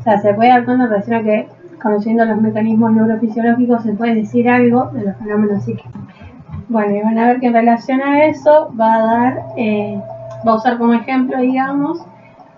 O 0.00 0.02
sea, 0.02 0.18
se 0.20 0.34
puede 0.34 0.50
dar 0.50 0.64
cuenta 0.64 0.86
recién 0.86 1.16
a 1.16 1.22
que 1.22 1.48
conociendo 1.80 2.24
los 2.24 2.40
mecanismos 2.40 2.92
neurofisiológicos 2.92 3.82
se 3.82 3.92
puede 3.92 4.14
decir 4.14 4.48
algo 4.48 4.90
de 4.92 5.02
los 5.04 5.16
fenómenos 5.16 5.64
psíquicos. 5.64 5.92
Bueno, 6.68 6.96
y 6.96 7.02
van 7.02 7.18
a 7.18 7.26
ver 7.26 7.40
que 7.40 7.48
en 7.48 7.54
relación 7.54 8.00
a 8.00 8.24
eso 8.24 8.72
va 8.78 8.94
a 8.94 9.02
dar, 9.02 9.42
eh, 9.56 10.00
va 10.46 10.52
a 10.52 10.56
usar 10.56 10.78
como 10.78 10.94
ejemplo, 10.94 11.38
digamos, 11.38 12.04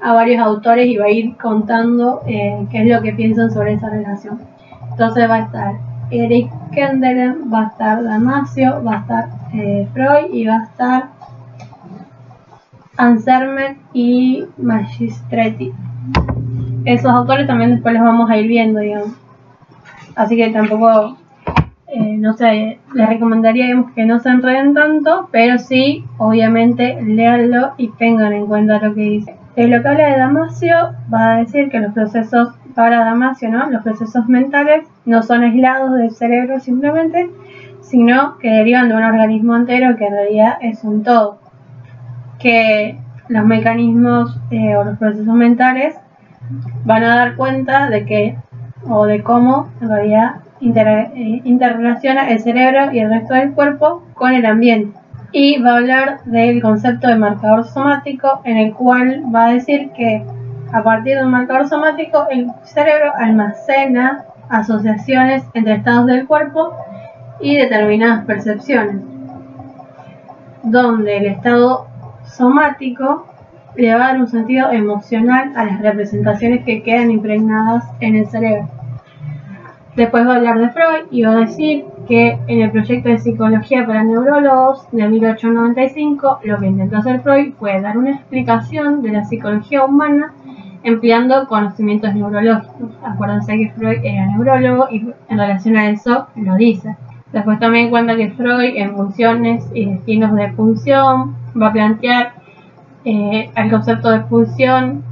a 0.01 0.13
varios 0.13 0.41
autores 0.41 0.87
y 0.87 0.97
va 0.97 1.07
a 1.07 1.11
ir 1.11 1.37
contando 1.37 2.23
eh, 2.27 2.67
qué 2.71 2.83
es 2.83 2.89
lo 2.89 3.03
que 3.03 3.13
piensan 3.13 3.51
sobre 3.51 3.73
esa 3.73 3.89
relación. 3.89 4.39
Entonces 4.95 5.29
va 5.29 5.35
a 5.35 5.41
estar 5.41 5.75
Eric 6.13 6.53
Kendelen, 6.73 7.53
va 7.53 7.63
a 7.63 7.67
estar 7.67 8.05
Damasio, 8.05 8.81
va 8.85 8.99
a 8.99 9.01
estar 9.01 9.29
eh, 9.53 9.89
Freud 9.93 10.33
y 10.33 10.47
va 10.47 10.61
a 10.61 10.65
estar 10.65 11.09
Ansermet 12.97 13.77
y 13.93 14.45
Magistretti. 14.57 15.73
Esos 16.85 17.11
autores 17.11 17.49
también 17.49 17.73
después 17.73 17.93
los 17.95 18.05
vamos 18.05 18.31
a 18.31 18.37
ir 18.37 18.47
viendo, 18.47 18.79
digamos. 18.79 19.17
Así 20.15 20.37
que 20.37 20.51
tampoco, 20.51 21.17
eh, 21.89 22.17
no 22.17 22.35
sé, 22.35 22.79
les 22.95 23.09
recomendaría 23.09 23.67
que 23.97 24.07
no 24.07 24.21
se 24.21 24.29
enreden 24.29 24.75
tanto, 24.75 25.29
pero 25.33 25.59
sí, 25.59 26.05
obviamente, 26.19 27.03
léanlo 27.03 27.73
y 27.79 27.89
tengan 27.89 28.33
en 28.33 28.47
cuenta 28.47 28.79
lo 28.79 28.95
que 28.95 29.01
dice. 29.01 29.35
En 29.57 29.73
lo 29.73 29.83
que 29.83 29.89
habla 29.89 30.09
de 30.09 30.19
Damasio, 30.19 30.77
va 31.13 31.33
a 31.33 31.37
decir 31.39 31.69
que 31.69 31.81
los 31.81 31.93
procesos, 31.93 32.55
para 32.75 33.05
Damasio, 33.05 33.51
¿no? 33.51 33.71
Los 33.71 33.83
procesos 33.83 34.27
mentales 34.29 34.87
no 35.05 35.23
son 35.23 35.43
aislados 35.43 35.95
del 35.95 36.11
cerebro 36.11 36.61
simplemente, 36.61 37.31
sino 37.81 38.39
que 38.39 38.51
derivan 38.51 38.89
de 38.89 38.97
un 38.97 39.03
organismo 39.03 39.57
entero 39.57 39.97
que 39.97 40.07
en 40.07 40.13
realidad 40.13 40.59
es 40.61 40.85
un 40.85 41.03
todo 41.03 41.39
que 42.39 42.99
los 43.29 43.47
mecanismos 43.47 44.39
eh, 44.51 44.77
o 44.77 44.85
los 44.85 44.99
procesos 44.99 45.35
mentales 45.35 45.97
van 46.85 47.05
a 47.05 47.17
dar 47.17 47.37
cuenta 47.37 47.89
de 47.89 48.05
que 48.05 48.37
o 48.87 49.07
de 49.07 49.23
cómo 49.23 49.71
en 49.81 49.89
realidad 49.89 50.35
eh, 50.61 51.41
interrelaciona 51.45 52.29
el 52.31 52.41
cerebro 52.41 52.93
y 52.93 52.99
el 52.99 53.11
resto 53.11 53.35
del 53.35 53.53
cuerpo 53.53 54.03
con 54.15 54.33
el 54.33 54.45
ambiente. 54.45 54.99
Y 55.33 55.61
va 55.61 55.73
a 55.73 55.77
hablar 55.79 56.25
del 56.25 56.63
concepto 56.63 57.09
de 57.09 57.17
marcador 57.17 57.65
somático, 57.65 58.41
en 58.45 58.59
el 58.59 58.73
cual 58.75 59.25
va 59.35 59.47
a 59.47 59.53
decir 59.55 59.91
que 59.97 60.25
a 60.75 60.83
partir 60.83 61.17
de 61.17 61.25
un 61.25 61.31
marcador 61.31 61.69
somático 61.69 62.27
el 62.31 62.51
cerebro 62.65 63.13
almacena 63.17 64.25
asociaciones 64.49 65.45
entre 65.55 65.75
estados 65.75 66.07
del 66.07 66.27
cuerpo 66.27 66.75
y 67.41 67.57
determinadas 67.57 68.25
percepciones, 68.25 68.97
donde 70.65 71.19
el 71.19 71.27
estado 71.27 71.87
somático 72.25 73.25
le 73.77 73.95
va 73.95 74.07
a 74.07 74.09
dar 74.09 74.21
un 74.21 74.27
sentido 74.27 74.73
emocional 74.73 75.53
a 75.55 75.65
las 75.65 75.81
representaciones 75.81 76.65
que 76.65 76.83
quedan 76.83 77.13
impregnadas 77.13 77.85
en 78.01 78.17
el 78.17 78.27
cerebro. 78.27 78.69
Después 79.95 80.27
va 80.27 80.33
a 80.33 80.37
hablar 80.37 80.59
de 80.59 80.71
Freud 80.71 81.07
y 81.13 81.23
va 81.23 81.35
a 81.35 81.37
decir 81.37 81.85
que 82.09 82.37
en 82.49 82.63
el 82.63 82.73
proyecto 82.73 83.11
de 83.11 83.19
psicología 83.19 83.87
para 83.87 84.03
neurólogos 84.03 84.91
de 84.91 85.07
1895 85.07 86.41
lo 86.43 86.59
que 86.59 86.67
intentó 86.67 86.97
hacer 86.97 87.21
Freud 87.21 87.55
fue 87.61 87.81
dar 87.81 87.97
una 87.97 88.11
explicación 88.11 89.03
de 89.03 89.13
la 89.13 89.25
psicología 89.25 89.85
humana 89.85 90.35
empleando 90.85 91.49
conocimientos 91.49 92.15
neurológicos. 92.15 92.91
Acuérdense 93.03 93.59
que 93.59 93.71
Freud 93.71 93.99
era 94.05 94.27
neurólogo 94.27 94.89
y 94.91 94.99
en 95.29 95.39
relación 95.39 95.77
a 95.77 95.91
eso 95.91 96.29
lo 96.37 96.55
dice. 96.55 96.97
Después 97.33 97.59
también 97.59 97.91
cuenta 97.91 98.15
que 98.15 98.31
Freud 98.31 98.77
en 98.77 98.95
funciones 98.95 99.69
y 99.75 99.87
destinos 99.87 100.35
de 100.37 100.53
función 100.53 101.35
va 101.61 101.69
a 101.69 101.73
plantear 101.73 102.35
eh, 103.05 103.51
el 103.57 103.71
concepto 103.71 104.11
de 104.11 104.21
función 104.21 105.03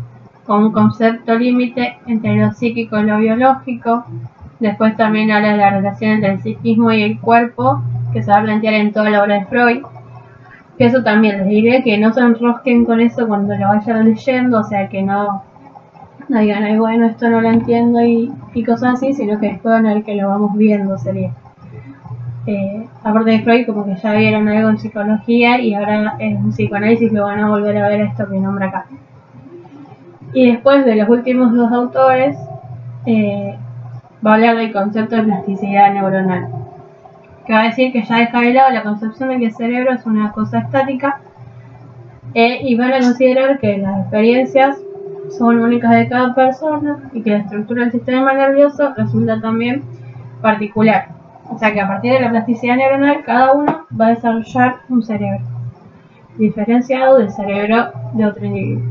como 0.47 0.67
un 0.67 0.73
concepto 0.73 1.35
límite 1.35 1.99
entre 2.07 2.37
lo 2.37 2.53
psíquico 2.53 2.99
y 2.99 3.05
lo 3.05 3.19
biológico. 3.19 4.05
Después 4.61 4.97
también 4.97 5.31
habla 5.31 5.53
de 5.53 5.57
la 5.57 5.71
relación 5.71 6.13
entre 6.13 6.33
el 6.33 6.43
psiquismo 6.43 6.93
y 6.93 7.03
el 7.03 7.19
cuerpo, 7.19 7.83
que 8.13 8.23
se 8.23 8.31
va 8.31 8.39
a 8.39 8.43
plantear 8.43 8.75
en 8.75 8.93
toda 8.93 9.11
la 9.11 9.23
obra 9.23 9.41
de 9.41 9.47
Freud. 9.47 9.83
Que 10.79 10.87
eso 10.87 11.03
también 11.03 11.39
les 11.39 11.49
diré 11.49 11.83
que 11.83 11.99
no 11.99 12.13
se 12.13 12.21
enrosquen 12.21 12.85
con 12.85 13.01
eso 13.01 13.27
cuando 13.27 13.57
lo 13.57 13.69
vayan 13.69 14.05
leyendo, 14.05 14.61
o 14.61 14.65
sea 14.65 14.89
que 14.89 15.03
no, 15.03 15.43
no 16.29 16.41
digan, 16.41 16.63
ay 16.63 16.79
bueno, 16.79 17.07
esto 17.07 17.29
no 17.29 17.41
lo 17.41 17.49
entiendo 17.49 18.01
y, 18.03 18.33
cosas 18.65 18.95
así, 18.95 19.13
sino 19.13 19.39
que 19.41 19.61
van 19.63 19.87
a 19.87 19.95
ver 19.95 20.05
que 20.05 20.15
lo 20.15 20.29
vamos 20.29 20.57
viendo 20.57 20.97
sería 20.99 21.33
eh, 22.47 22.89
aparte 23.05 23.31
de 23.31 23.43
Freud, 23.43 23.67
como 23.67 23.85
que 23.85 23.95
ya 23.95 24.15
vieron 24.15 24.49
algo 24.49 24.71
en 24.71 24.79
psicología 24.79 25.61
y 25.61 25.75
ahora 25.75 26.17
en 26.19 26.51
psicoanálisis 26.51 27.13
lo 27.13 27.25
van 27.25 27.41
a 27.41 27.49
volver 27.49 27.77
a 27.79 27.89
ver 27.89 28.01
esto 28.01 28.29
que 28.29 28.39
nombra 28.41 28.69
acá. 28.69 28.87
Y 30.33 30.51
después 30.51 30.85
de 30.85 30.97
los 30.97 31.09
últimos 31.09 31.55
dos 31.55 31.71
autores, 31.71 32.37
eh, 33.07 33.57
va 34.27 34.33
a 34.33 34.35
hablar 34.35 34.57
del 34.57 34.73
concepto 34.73 35.17
de 35.17 35.23
plasticidad 35.23 35.93
neuronal, 35.93 36.49
que 37.47 37.53
va 37.53 37.61
a 37.61 37.65
decir 37.65 37.93
que 37.93 38.03
ya 38.03 38.17
deja 38.17 38.41
de 38.41 38.55
lado 38.55 38.71
la 38.71 38.83
concepción 38.83 39.29
de 39.29 39.39
que 39.39 39.47
el 39.47 39.55
cerebro 39.55 39.93
es 39.93 40.05
una 40.07 40.33
cosa 40.33 40.59
estática 40.59 41.21
eh, 42.35 42.61
y 42.63 42.77
van 42.77 42.93
a 42.93 43.01
considerar 43.01 43.61
que 43.61 43.79
las 43.79 44.01
experiencias 44.01 44.79
son 45.39 45.61
únicas 45.61 45.93
de 45.93 46.09
cada 46.09 46.35
persona 46.35 47.11
y 47.13 47.23
que 47.23 47.31
la 47.31 47.39
estructura 47.39 47.83
del 47.83 47.93
sistema 47.93 48.33
nervioso 48.33 48.93
resulta 48.97 49.41
también 49.41 49.83
particular 50.41 51.23
o 51.53 51.59
sea 51.59 51.73
que 51.73 51.81
a 51.81 51.89
partir 51.89 52.13
de 52.13 52.21
la 52.21 52.31
plasticidad 52.31 52.77
neuronal, 52.77 53.23
cada 53.25 53.53
uno 53.53 53.87
va 53.99 54.07
a 54.07 54.11
desarrollar 54.11 54.77
un 54.89 55.03
cerebro 55.03 55.45
diferenciado 56.39 57.19
del 57.19 57.31
cerebro 57.31 57.93
de 58.15 58.25
otro 58.25 58.47
individuo. 58.47 58.83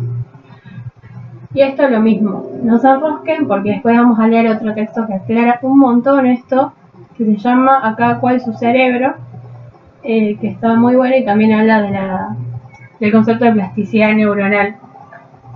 Y 1.53 1.61
esto 1.61 1.83
es 1.83 1.91
lo 1.91 1.99
mismo, 1.99 2.45
no 2.63 2.77
se 2.77 2.87
enrosquen 2.87 3.47
porque 3.47 3.71
después 3.71 3.97
vamos 3.97 4.19
a 4.19 4.27
leer 4.27 4.47
otro 4.47 4.73
texto 4.73 5.07
que 5.07 5.15
aclara 5.15 5.59
un 5.63 5.79
montón 5.79 6.27
esto, 6.27 6.73
que 7.17 7.25
se 7.25 7.35
llama 7.37 7.79
A 7.83 7.95
cada 7.95 8.19
cual 8.19 8.39
su 8.39 8.53
cerebro, 8.53 9.15
eh, 10.03 10.37
que 10.37 10.47
está 10.47 10.75
muy 10.75 10.95
bueno 10.95 11.15
y 11.17 11.25
también 11.25 11.53
habla 11.53 11.81
de 11.81 11.91
la, 11.91 12.35
del 12.99 13.11
concepto 13.11 13.45
de 13.45 13.53
plasticidad 13.53 14.13
neuronal. 14.13 14.75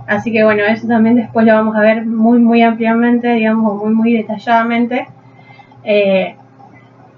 Así 0.06 0.32
que 0.32 0.44
bueno, 0.44 0.62
eso 0.64 0.86
también 0.86 1.16
después 1.16 1.46
lo 1.46 1.54
vamos 1.54 1.76
a 1.76 1.80
ver 1.80 2.06
muy 2.06 2.38
muy 2.38 2.62
ampliamente, 2.62 3.32
digamos, 3.32 3.82
muy 3.82 3.94
muy 3.94 4.12
detalladamente. 4.14 5.08
Eh, 5.84 6.36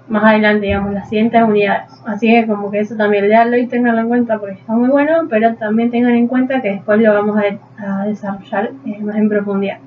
más 0.09 0.23
adelante, 0.23 0.65
digamos, 0.65 0.93
las 0.93 1.07
siguientes 1.07 1.41
unidades. 1.41 1.91
Así 2.05 2.27
que 2.27 2.47
como 2.47 2.71
que 2.71 2.79
eso 2.79 2.95
también 2.95 3.29
leerlo 3.29 3.57
y 3.57 3.67
tenerlo 3.67 4.01
en 4.01 4.07
cuenta 4.07 4.39
porque 4.39 4.55
está 4.55 4.73
muy 4.73 4.89
bueno, 4.89 5.27
pero 5.29 5.55
también 5.55 5.91
tengan 5.91 6.15
en 6.15 6.27
cuenta 6.27 6.61
que 6.61 6.69
después 6.71 6.99
lo 6.99 7.13
vamos 7.13 7.37
a, 7.37 8.05
desarrollar 8.05 8.71
más 9.01 9.15
en 9.15 9.29
profundidad. 9.29 9.77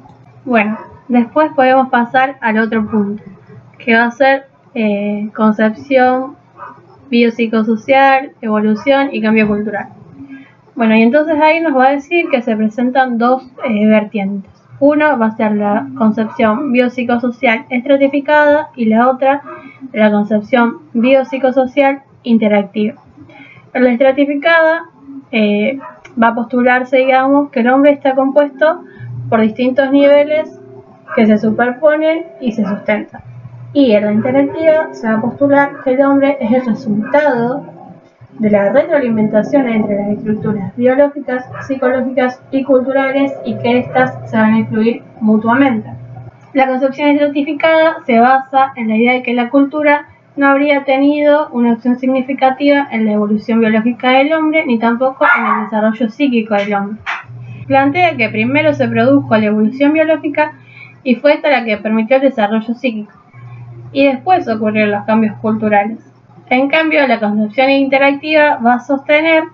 Bueno, 0.44 0.78
después 1.09 1.50
podemos 1.55 1.88
pasar 1.88 2.36
al 2.40 2.59
otro 2.59 2.86
punto, 2.88 3.22
que 3.78 3.94
va 3.94 4.05
a 4.05 4.11
ser 4.11 4.46
eh, 4.74 5.28
concepción 5.34 6.36
biopsicosocial, 7.11 8.32
evolución 8.40 9.11
y 9.12 9.20
cambio 9.20 9.46
cultural. 9.46 9.88
Bueno, 10.75 10.97
y 10.97 11.03
entonces 11.03 11.39
ahí 11.41 11.61
nos 11.61 11.77
va 11.77 11.89
a 11.89 11.91
decir 11.93 12.27
que 12.31 12.43
se 12.43 12.57
presentan 12.57 13.18
dos 13.18 13.43
eh, 13.64 13.87
vertientes. 13.87 14.51
Uno 14.81 15.18
va 15.18 15.27
a 15.27 15.37
ser 15.37 15.53
la 15.53 15.87
concepción 15.97 16.73
biopsicosocial 16.73 17.66
estratificada 17.68 18.68
y 18.75 18.87
la 18.87 19.09
otra 19.09 19.43
la 19.93 20.11
concepción 20.11 20.79
biopsicosocial 20.95 22.03
interactiva. 22.23 23.01
La 23.75 23.91
estratificada 23.91 24.85
eh, 25.31 25.79
va 26.20 26.29
a 26.29 26.35
postularse, 26.35 26.99
digamos, 26.99 27.51
que 27.51 27.61
el 27.61 27.68
hombre 27.68 27.93
está 27.93 28.14
compuesto 28.14 28.83
por 29.29 29.41
distintos 29.41 29.91
niveles 29.91 30.59
que 31.14 31.27
se 31.27 31.39
superponen 31.39 32.27
y 32.41 32.53
se 32.53 32.64
sustentan. 32.64 33.23
Y 33.73 33.93
en 33.93 34.05
la 34.05 34.12
interactiva 34.12 34.93
se 34.93 35.09
va 35.09 35.14
a 35.14 35.20
postular 35.20 35.70
que 35.83 35.95
el 35.95 36.03
hombre 36.03 36.37
es 36.41 36.53
el 36.53 36.66
resultado 36.66 37.72
de 38.39 38.51
la 38.51 38.72
retroalimentación 38.72 39.68
entre 39.68 39.97
las 39.97 40.18
estructuras 40.18 40.74
biológicas, 40.76 41.45
psicológicas 41.66 42.43
y 42.51 42.64
culturales 42.64 43.33
y 43.45 43.57
que 43.59 43.78
éstas 43.78 44.30
se 44.30 44.37
van 44.37 44.55
a 44.55 44.59
influir 44.61 45.03
mutuamente. 45.20 45.89
La 46.55 46.66
concepción 46.66 47.11
estratificada 47.11 47.97
se 48.05 48.18
basa 48.18 48.72
en 48.76 48.89
la 48.89 48.97
idea 48.97 49.12
de 49.14 49.22
que 49.22 49.35
la 49.35 49.51
cultura 49.51 50.07
no 50.37 50.47
habría 50.47 50.85
tenido 50.85 51.49
una 51.51 51.72
acción 51.72 51.99
significativa 51.99 52.89
en 52.91 53.05
la 53.05 53.12
evolución 53.12 53.61
biológica 53.61 54.11
del 54.11 54.33
hombre 54.33 54.64
ni 54.66 54.78
tampoco 54.78 55.26
en 55.37 55.47
el 55.47 55.64
desarrollo 55.64 56.09
psíquico 56.09 56.55
del 56.55 56.74
hombre. 56.74 57.03
Plantea 57.66 58.16
que 58.16 58.28
primero 58.28 58.72
se 58.72 58.89
produjo 58.89 59.37
la 59.37 59.47
evolución 59.47 59.93
biológica 59.93 60.53
y 61.05 61.16
fue 61.16 61.35
esta 61.35 61.51
la 61.51 61.64
que 61.64 61.76
permitió 61.78 62.16
el 62.16 62.22
desarrollo 62.22 62.74
psíquico, 62.74 63.12
y 63.93 64.07
después 64.07 64.49
ocurrieron 64.49 64.93
los 64.93 65.05
cambios 65.05 65.37
culturales. 65.39 66.11
En 66.53 66.68
cambio, 66.68 67.07
la 67.07 67.18
concepción 67.18 67.70
interactiva 67.70 68.59
va 68.59 68.74
a 68.74 68.80
sostener 68.80 69.44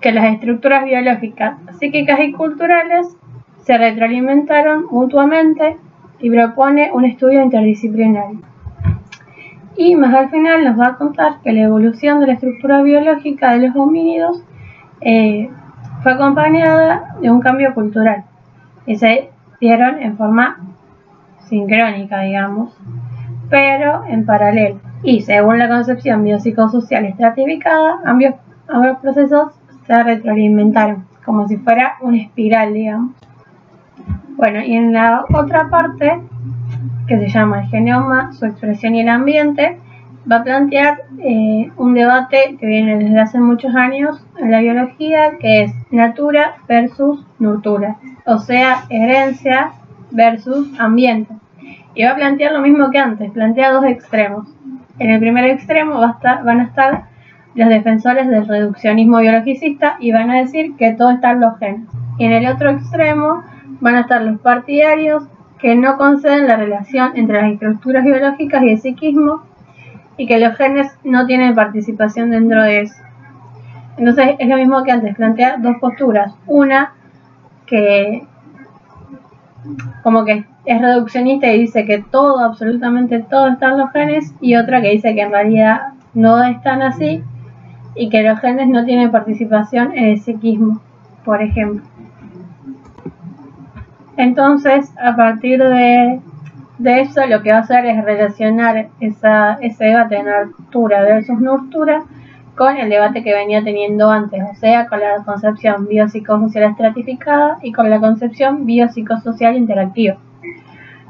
que 0.00 0.12
las 0.12 0.32
estructuras 0.32 0.84
biológicas, 0.84 1.58
psíquicas 1.80 2.20
y 2.20 2.30
culturales 2.30 3.16
se 3.64 3.76
retroalimentaron 3.76 4.86
mutuamente 4.92 5.76
y 6.20 6.30
propone 6.30 6.92
un 6.92 7.04
estudio 7.04 7.42
interdisciplinario. 7.42 8.42
Y 9.76 9.96
más 9.96 10.14
al 10.14 10.30
final 10.30 10.62
nos 10.62 10.78
va 10.78 10.90
a 10.90 10.96
contar 10.98 11.40
que 11.42 11.52
la 11.52 11.62
evolución 11.62 12.20
de 12.20 12.28
la 12.28 12.34
estructura 12.34 12.80
biológica 12.80 13.50
de 13.54 13.66
los 13.66 13.74
homínidos 13.74 14.40
eh, 15.00 15.50
fue 16.04 16.12
acompañada 16.12 17.16
de 17.20 17.28
un 17.28 17.40
cambio 17.40 17.74
cultural 17.74 18.22
y 18.86 18.94
se 18.94 19.30
dieron 19.60 20.00
en 20.00 20.16
forma 20.16 20.58
sincrónica, 21.48 22.20
digamos, 22.20 22.78
pero 23.50 24.04
en 24.04 24.24
paralelo. 24.24 24.89
Y 25.02 25.22
según 25.22 25.58
la 25.58 25.68
concepción 25.68 26.24
biopsicosocial 26.24 27.06
estratificada, 27.06 28.00
ambos, 28.04 28.98
procesos 29.00 29.52
se 29.86 30.02
retroalimentaron, 30.02 31.06
como 31.24 31.48
si 31.48 31.56
fuera 31.56 31.94
una 32.00 32.18
espiral, 32.18 32.74
digamos. 32.74 33.12
Bueno, 34.36 34.62
y 34.62 34.74
en 34.74 34.92
la 34.92 35.24
otra 35.32 35.68
parte, 35.70 36.20
que 37.06 37.18
se 37.18 37.28
llama 37.28 37.62
el 37.62 37.68
genoma, 37.68 38.32
su 38.32 38.46
expresión 38.46 38.94
y 38.94 39.00
el 39.00 39.08
ambiente, 39.08 39.78
va 40.30 40.36
a 40.36 40.44
plantear 40.44 41.02
eh, 41.18 41.70
un 41.76 41.94
debate 41.94 42.56
que 42.58 42.66
viene 42.66 42.98
desde 42.98 43.20
hace 43.20 43.40
muchos 43.40 43.74
años 43.74 44.22
en 44.38 44.50
la 44.50 44.60
biología, 44.60 45.38
que 45.38 45.64
es 45.64 45.72
natura 45.90 46.56
versus 46.68 47.24
nurtura, 47.38 47.96
o 48.26 48.38
sea, 48.38 48.84
herencia 48.90 49.72
versus 50.10 50.78
ambiente. 50.78 51.34
Y 51.94 52.04
va 52.04 52.10
a 52.10 52.16
plantear 52.16 52.52
lo 52.52 52.60
mismo 52.60 52.90
que 52.90 52.98
antes, 52.98 53.30
plantea 53.32 53.72
dos 53.72 53.84
extremos. 53.84 54.46
En 55.00 55.10
el 55.10 55.18
primer 55.18 55.46
extremo 55.46 55.98
van 55.98 56.60
a 56.60 56.64
estar 56.64 57.04
los 57.54 57.68
defensores 57.70 58.28
del 58.28 58.46
reduccionismo 58.46 59.18
biologicista 59.18 59.96
y 59.98 60.12
van 60.12 60.30
a 60.30 60.40
decir 60.40 60.76
que 60.76 60.92
todo 60.92 61.10
está 61.10 61.30
en 61.30 61.40
los 61.40 61.58
genes. 61.58 61.88
Y 62.18 62.26
en 62.26 62.32
el 62.32 62.46
otro 62.46 62.70
extremo 62.70 63.42
van 63.80 63.94
a 63.94 64.00
estar 64.02 64.20
los 64.20 64.38
partidarios 64.40 65.24
que 65.58 65.74
no 65.74 65.96
conceden 65.96 66.46
la 66.46 66.56
relación 66.56 67.12
entre 67.16 67.40
las 67.40 67.52
estructuras 67.52 68.04
biológicas 68.04 68.62
y 68.62 68.70
el 68.72 68.78
psiquismo 68.78 69.42
y 70.18 70.26
que 70.26 70.38
los 70.38 70.54
genes 70.56 70.92
no 71.02 71.24
tienen 71.24 71.54
participación 71.54 72.30
dentro 72.30 72.62
de 72.62 72.82
eso. 72.82 73.02
Entonces 73.96 74.36
es 74.38 74.48
lo 74.48 74.56
mismo 74.56 74.84
que 74.84 74.92
antes, 74.92 75.16
plantea 75.16 75.56
dos 75.56 75.76
posturas. 75.80 76.34
Una 76.46 76.92
que 77.64 78.26
como 80.02 80.26
que 80.26 80.44
es 80.64 80.80
reduccionista 80.80 81.52
y 81.52 81.60
dice 81.60 81.84
que 81.84 82.02
todo, 82.10 82.40
absolutamente 82.40 83.20
todo 83.20 83.48
está 83.48 83.70
en 83.70 83.78
los 83.78 83.90
genes 83.92 84.34
y 84.40 84.56
otra 84.56 84.80
que 84.80 84.90
dice 84.90 85.14
que 85.14 85.22
en 85.22 85.32
realidad 85.32 85.80
no 86.14 86.42
están 86.44 86.82
así 86.82 87.22
y 87.94 88.08
que 88.08 88.22
los 88.22 88.38
genes 88.40 88.68
no 88.68 88.84
tienen 88.84 89.10
participación 89.10 89.92
en 89.96 90.04
el 90.04 90.20
psiquismo, 90.20 90.80
por 91.24 91.42
ejemplo. 91.42 91.82
Entonces, 94.16 94.92
a 95.02 95.16
partir 95.16 95.62
de, 95.62 96.20
eso, 96.84 97.26
lo 97.26 97.42
que 97.42 97.52
va 97.52 97.58
a 97.58 97.60
hacer 97.60 97.86
es 97.86 98.04
relacionar 98.04 98.88
esa, 99.00 99.54
ese 99.54 99.84
debate 99.86 100.16
de 100.16 100.24
nurtura 100.24 101.00
versus 101.02 101.40
nurtura 101.40 102.04
con 102.54 102.76
el 102.76 102.90
debate 102.90 103.22
que 103.22 103.32
venía 103.32 103.64
teniendo 103.64 104.10
antes, 104.10 104.42
o 104.42 104.54
sea, 104.56 104.86
con 104.86 105.00
la 105.00 105.24
concepción 105.24 105.86
biopsicosocial 105.86 106.64
estratificada 106.64 107.58
y 107.62 107.72
con 107.72 107.88
la 107.88 107.98
concepción 107.98 108.66
biopsicosocial 108.66 109.56
interactiva. 109.56 110.18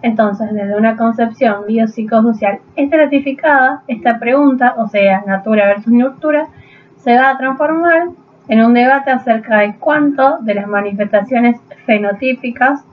Entonces, 0.03 0.53
desde 0.53 0.77
una 0.77 0.97
concepción 0.97 1.67
biopsicosocial 1.67 2.61
estratificada, 2.77 3.83
esta 3.87 4.19
pregunta, 4.19 4.75
o 4.79 4.89
sea, 4.89 5.23
natura 5.27 5.67
versus 5.67 5.93
nurtura, 5.93 6.49
se 6.97 7.17
va 7.17 7.31
a 7.31 7.39
transformar 7.39 8.09
en 8.49 8.65
un 8.65 8.75
debate 8.75 9.11
acerca 9.11 9.61
de 9.61 9.77
cuánto 9.79 10.39
de 10.39 10.55
las 10.55 10.67
manifestaciones 10.67 11.61
fenotípicas 11.85 12.85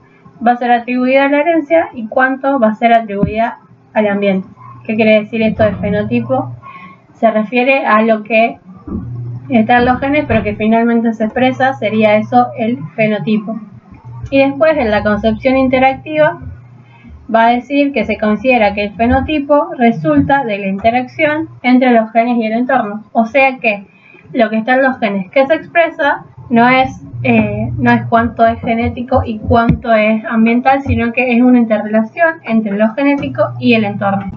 va 0.46 0.52
a 0.52 0.56
ser 0.56 0.70
atribuida 0.70 1.24
a 1.24 1.28
la 1.28 1.40
herencia 1.40 1.88
y 1.94 2.06
cuánto 2.08 2.60
va 2.60 2.68
a 2.68 2.74
ser 2.74 2.92
atribuida 2.92 3.58
al 3.92 4.06
ambiente. 4.06 4.48
¿Qué 4.84 4.94
quiere 4.94 5.20
decir 5.20 5.42
esto 5.42 5.64
de 5.64 5.74
fenotipo? 5.76 6.54
Se 7.14 7.30
refiere 7.30 7.84
a 7.84 8.02
lo 8.02 8.22
que 8.22 8.58
está 9.48 9.78
en 9.78 9.86
los 9.86 9.98
genes, 9.98 10.26
pero 10.28 10.42
que 10.42 10.54
finalmente 10.54 11.12
se 11.14 11.24
expresa, 11.24 11.72
sería 11.74 12.16
eso 12.16 12.48
el 12.56 12.78
fenotipo. 12.94 13.58
Y 14.30 14.38
después 14.44 14.76
en 14.76 14.90
la 14.90 15.02
concepción 15.02 15.56
interactiva 15.56 16.38
va 17.32 17.46
a 17.46 17.50
decir 17.50 17.92
que 17.92 18.04
se 18.04 18.16
considera 18.16 18.74
que 18.74 18.84
el 18.84 18.94
fenotipo 18.94 19.70
resulta 19.76 20.44
de 20.44 20.58
la 20.58 20.66
interacción 20.68 21.48
entre 21.62 21.92
los 21.92 22.10
genes 22.12 22.38
y 22.38 22.46
el 22.46 22.52
entorno. 22.52 23.04
O 23.12 23.26
sea 23.26 23.58
que 23.58 23.86
lo 24.32 24.50
que 24.50 24.58
está 24.58 24.74
en 24.74 24.82
los 24.82 24.98
genes 24.98 25.30
que 25.30 25.46
se 25.46 25.54
expresa 25.54 26.24
no 26.50 26.68
es 26.68 27.02
eh, 27.24 27.72
no 27.76 27.90
es 27.90 28.06
cuánto 28.08 28.46
es 28.46 28.60
genético 28.60 29.22
y 29.24 29.38
cuánto 29.38 29.92
es 29.92 30.24
ambiental, 30.24 30.82
sino 30.82 31.12
que 31.12 31.34
es 31.34 31.42
una 31.42 31.58
interrelación 31.58 32.36
entre 32.44 32.76
lo 32.78 32.94
genético 32.94 33.42
y 33.58 33.74
el 33.74 33.84
entorno. 33.84 34.30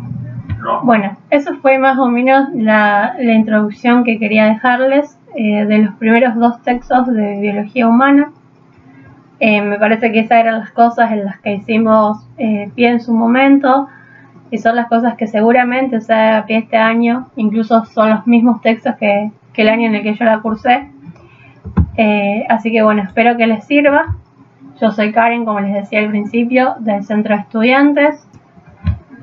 Bueno, 0.84 1.18
eso 1.30 1.56
fue 1.62 1.78
más 1.78 1.98
o 2.00 2.08
menos 2.08 2.50
la, 2.54 3.16
introducción 3.20 4.04
que 4.04 4.20
quería 4.20 4.46
dejarles 4.46 5.18
eh, 5.36 5.66
de 5.66 5.78
los 5.80 5.96
primeros 5.96 6.36
dos 6.36 6.62
textos 6.64 7.08
de 7.08 7.40
biología 7.40 7.88
humana. 7.88 8.32
Eh, 9.44 9.62
me 9.62 9.78
parece 9.78 10.12
que 10.12 10.20
esas 10.20 10.40
eran 10.40 10.60
las 10.60 10.72
cosas 10.72 11.12
en 11.12 11.26
las 11.26 11.40
que 11.40 11.56
hicimos 11.56 12.26
pie 12.38 12.90
en 12.90 13.02
su 13.02 13.12
momento 13.12 13.90
y 14.52 14.58
son 14.58 14.76
las 14.76 14.88
cosas 14.88 15.16
que 15.16 15.28
seguramente 15.28 15.98
o 15.98 16.02
sea 16.02 16.44
pie 16.46 16.58
este 16.58 16.78
año, 16.78 17.30
incluso 17.38 17.86
son 17.86 18.12
los 18.12 18.28
mismos 18.28 18.62
textos 18.62 18.96
que, 18.98 19.32
el 19.56 19.70
año 19.70 19.88
en 19.88 19.96
el 19.96 20.04
que 20.04 20.16
yo 20.16 20.26
la 20.26 20.40
cursé. 20.42 20.90
Eh, 21.96 22.46
así 22.50 22.72
que 22.72 22.82
bueno, 22.82 23.04
espero 23.04 23.38
que 23.38 23.48
les 23.48 23.64
sirva. 23.66 24.16
Yo 24.82 24.92
soy 24.92 25.12
Karen, 25.12 25.46
como 25.46 25.60
les 25.60 25.74
decía 25.74 26.00
al 26.00 26.10
principio, 26.10 26.76
del 26.80 27.04
Centro 27.04 27.36
de 27.36 27.42
Estudiantes. 27.42 28.28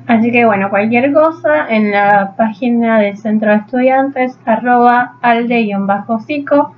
Así 0.07 0.31
que 0.31 0.45
bueno, 0.45 0.69
cualquier 0.69 1.11
cosa 1.11 1.67
en 1.69 1.91
la 1.91 2.35
página 2.37 2.99
del 2.99 3.17
Centro 3.17 3.51
de 3.51 3.57
Estudiantes, 3.57 4.39
arroba 4.45 5.15
alde-psico, 5.21 6.73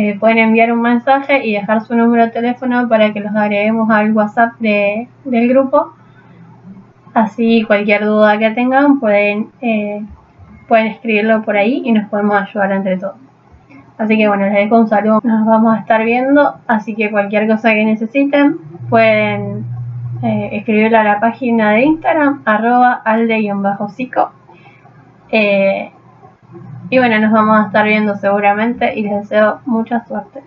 eh, 0.00 0.16
pueden 0.16 0.38
enviar 0.38 0.70
un 0.70 0.80
mensaje 0.80 1.44
y 1.44 1.54
dejar 1.54 1.80
su 1.80 1.96
número 1.96 2.26
de 2.26 2.30
teléfono 2.30 2.88
para 2.88 3.12
que 3.12 3.18
los 3.18 3.34
agreguemos 3.34 3.90
al 3.90 4.12
WhatsApp 4.12 4.52
del 4.60 5.48
grupo. 5.48 5.92
Así 7.14 7.64
cualquier 7.66 8.04
duda 8.04 8.38
que 8.38 8.50
tengan 8.52 9.00
pueden, 9.00 9.48
eh, 9.60 10.00
pueden 10.68 10.86
escribirlo 10.86 11.42
por 11.42 11.56
ahí 11.56 11.82
y 11.84 11.90
nos 11.90 12.08
podemos 12.10 12.40
ayudar 12.40 12.70
entre 12.70 12.96
todos. 12.96 13.16
Así 13.98 14.16
que 14.16 14.28
bueno, 14.28 14.44
les 14.44 14.54
dejo 14.54 14.78
un 14.78 14.86
saludo. 14.86 15.18
Nos 15.24 15.44
vamos 15.44 15.76
a 15.76 15.80
estar 15.80 16.04
viendo. 16.04 16.54
Así 16.68 16.94
que 16.94 17.10
cualquier 17.10 17.48
cosa 17.48 17.72
que 17.72 17.84
necesiten 17.84 18.58
pueden 18.88 19.64
eh, 20.22 20.50
escribirle 20.52 20.96
a 20.96 21.02
la 21.02 21.18
página 21.18 21.72
de 21.72 21.82
Instagram, 21.86 22.42
arroba 22.44 23.02
alde-psico. 23.04 24.30
Eh, 25.32 25.90
y 26.90 26.98
bueno, 26.98 27.18
nos 27.18 27.32
vamos 27.32 27.58
a 27.58 27.66
estar 27.66 27.86
viendo 27.86 28.16
seguramente 28.16 28.98
y 28.98 29.02
les 29.02 29.22
deseo 29.22 29.60
mucha 29.66 30.04
suerte. 30.06 30.42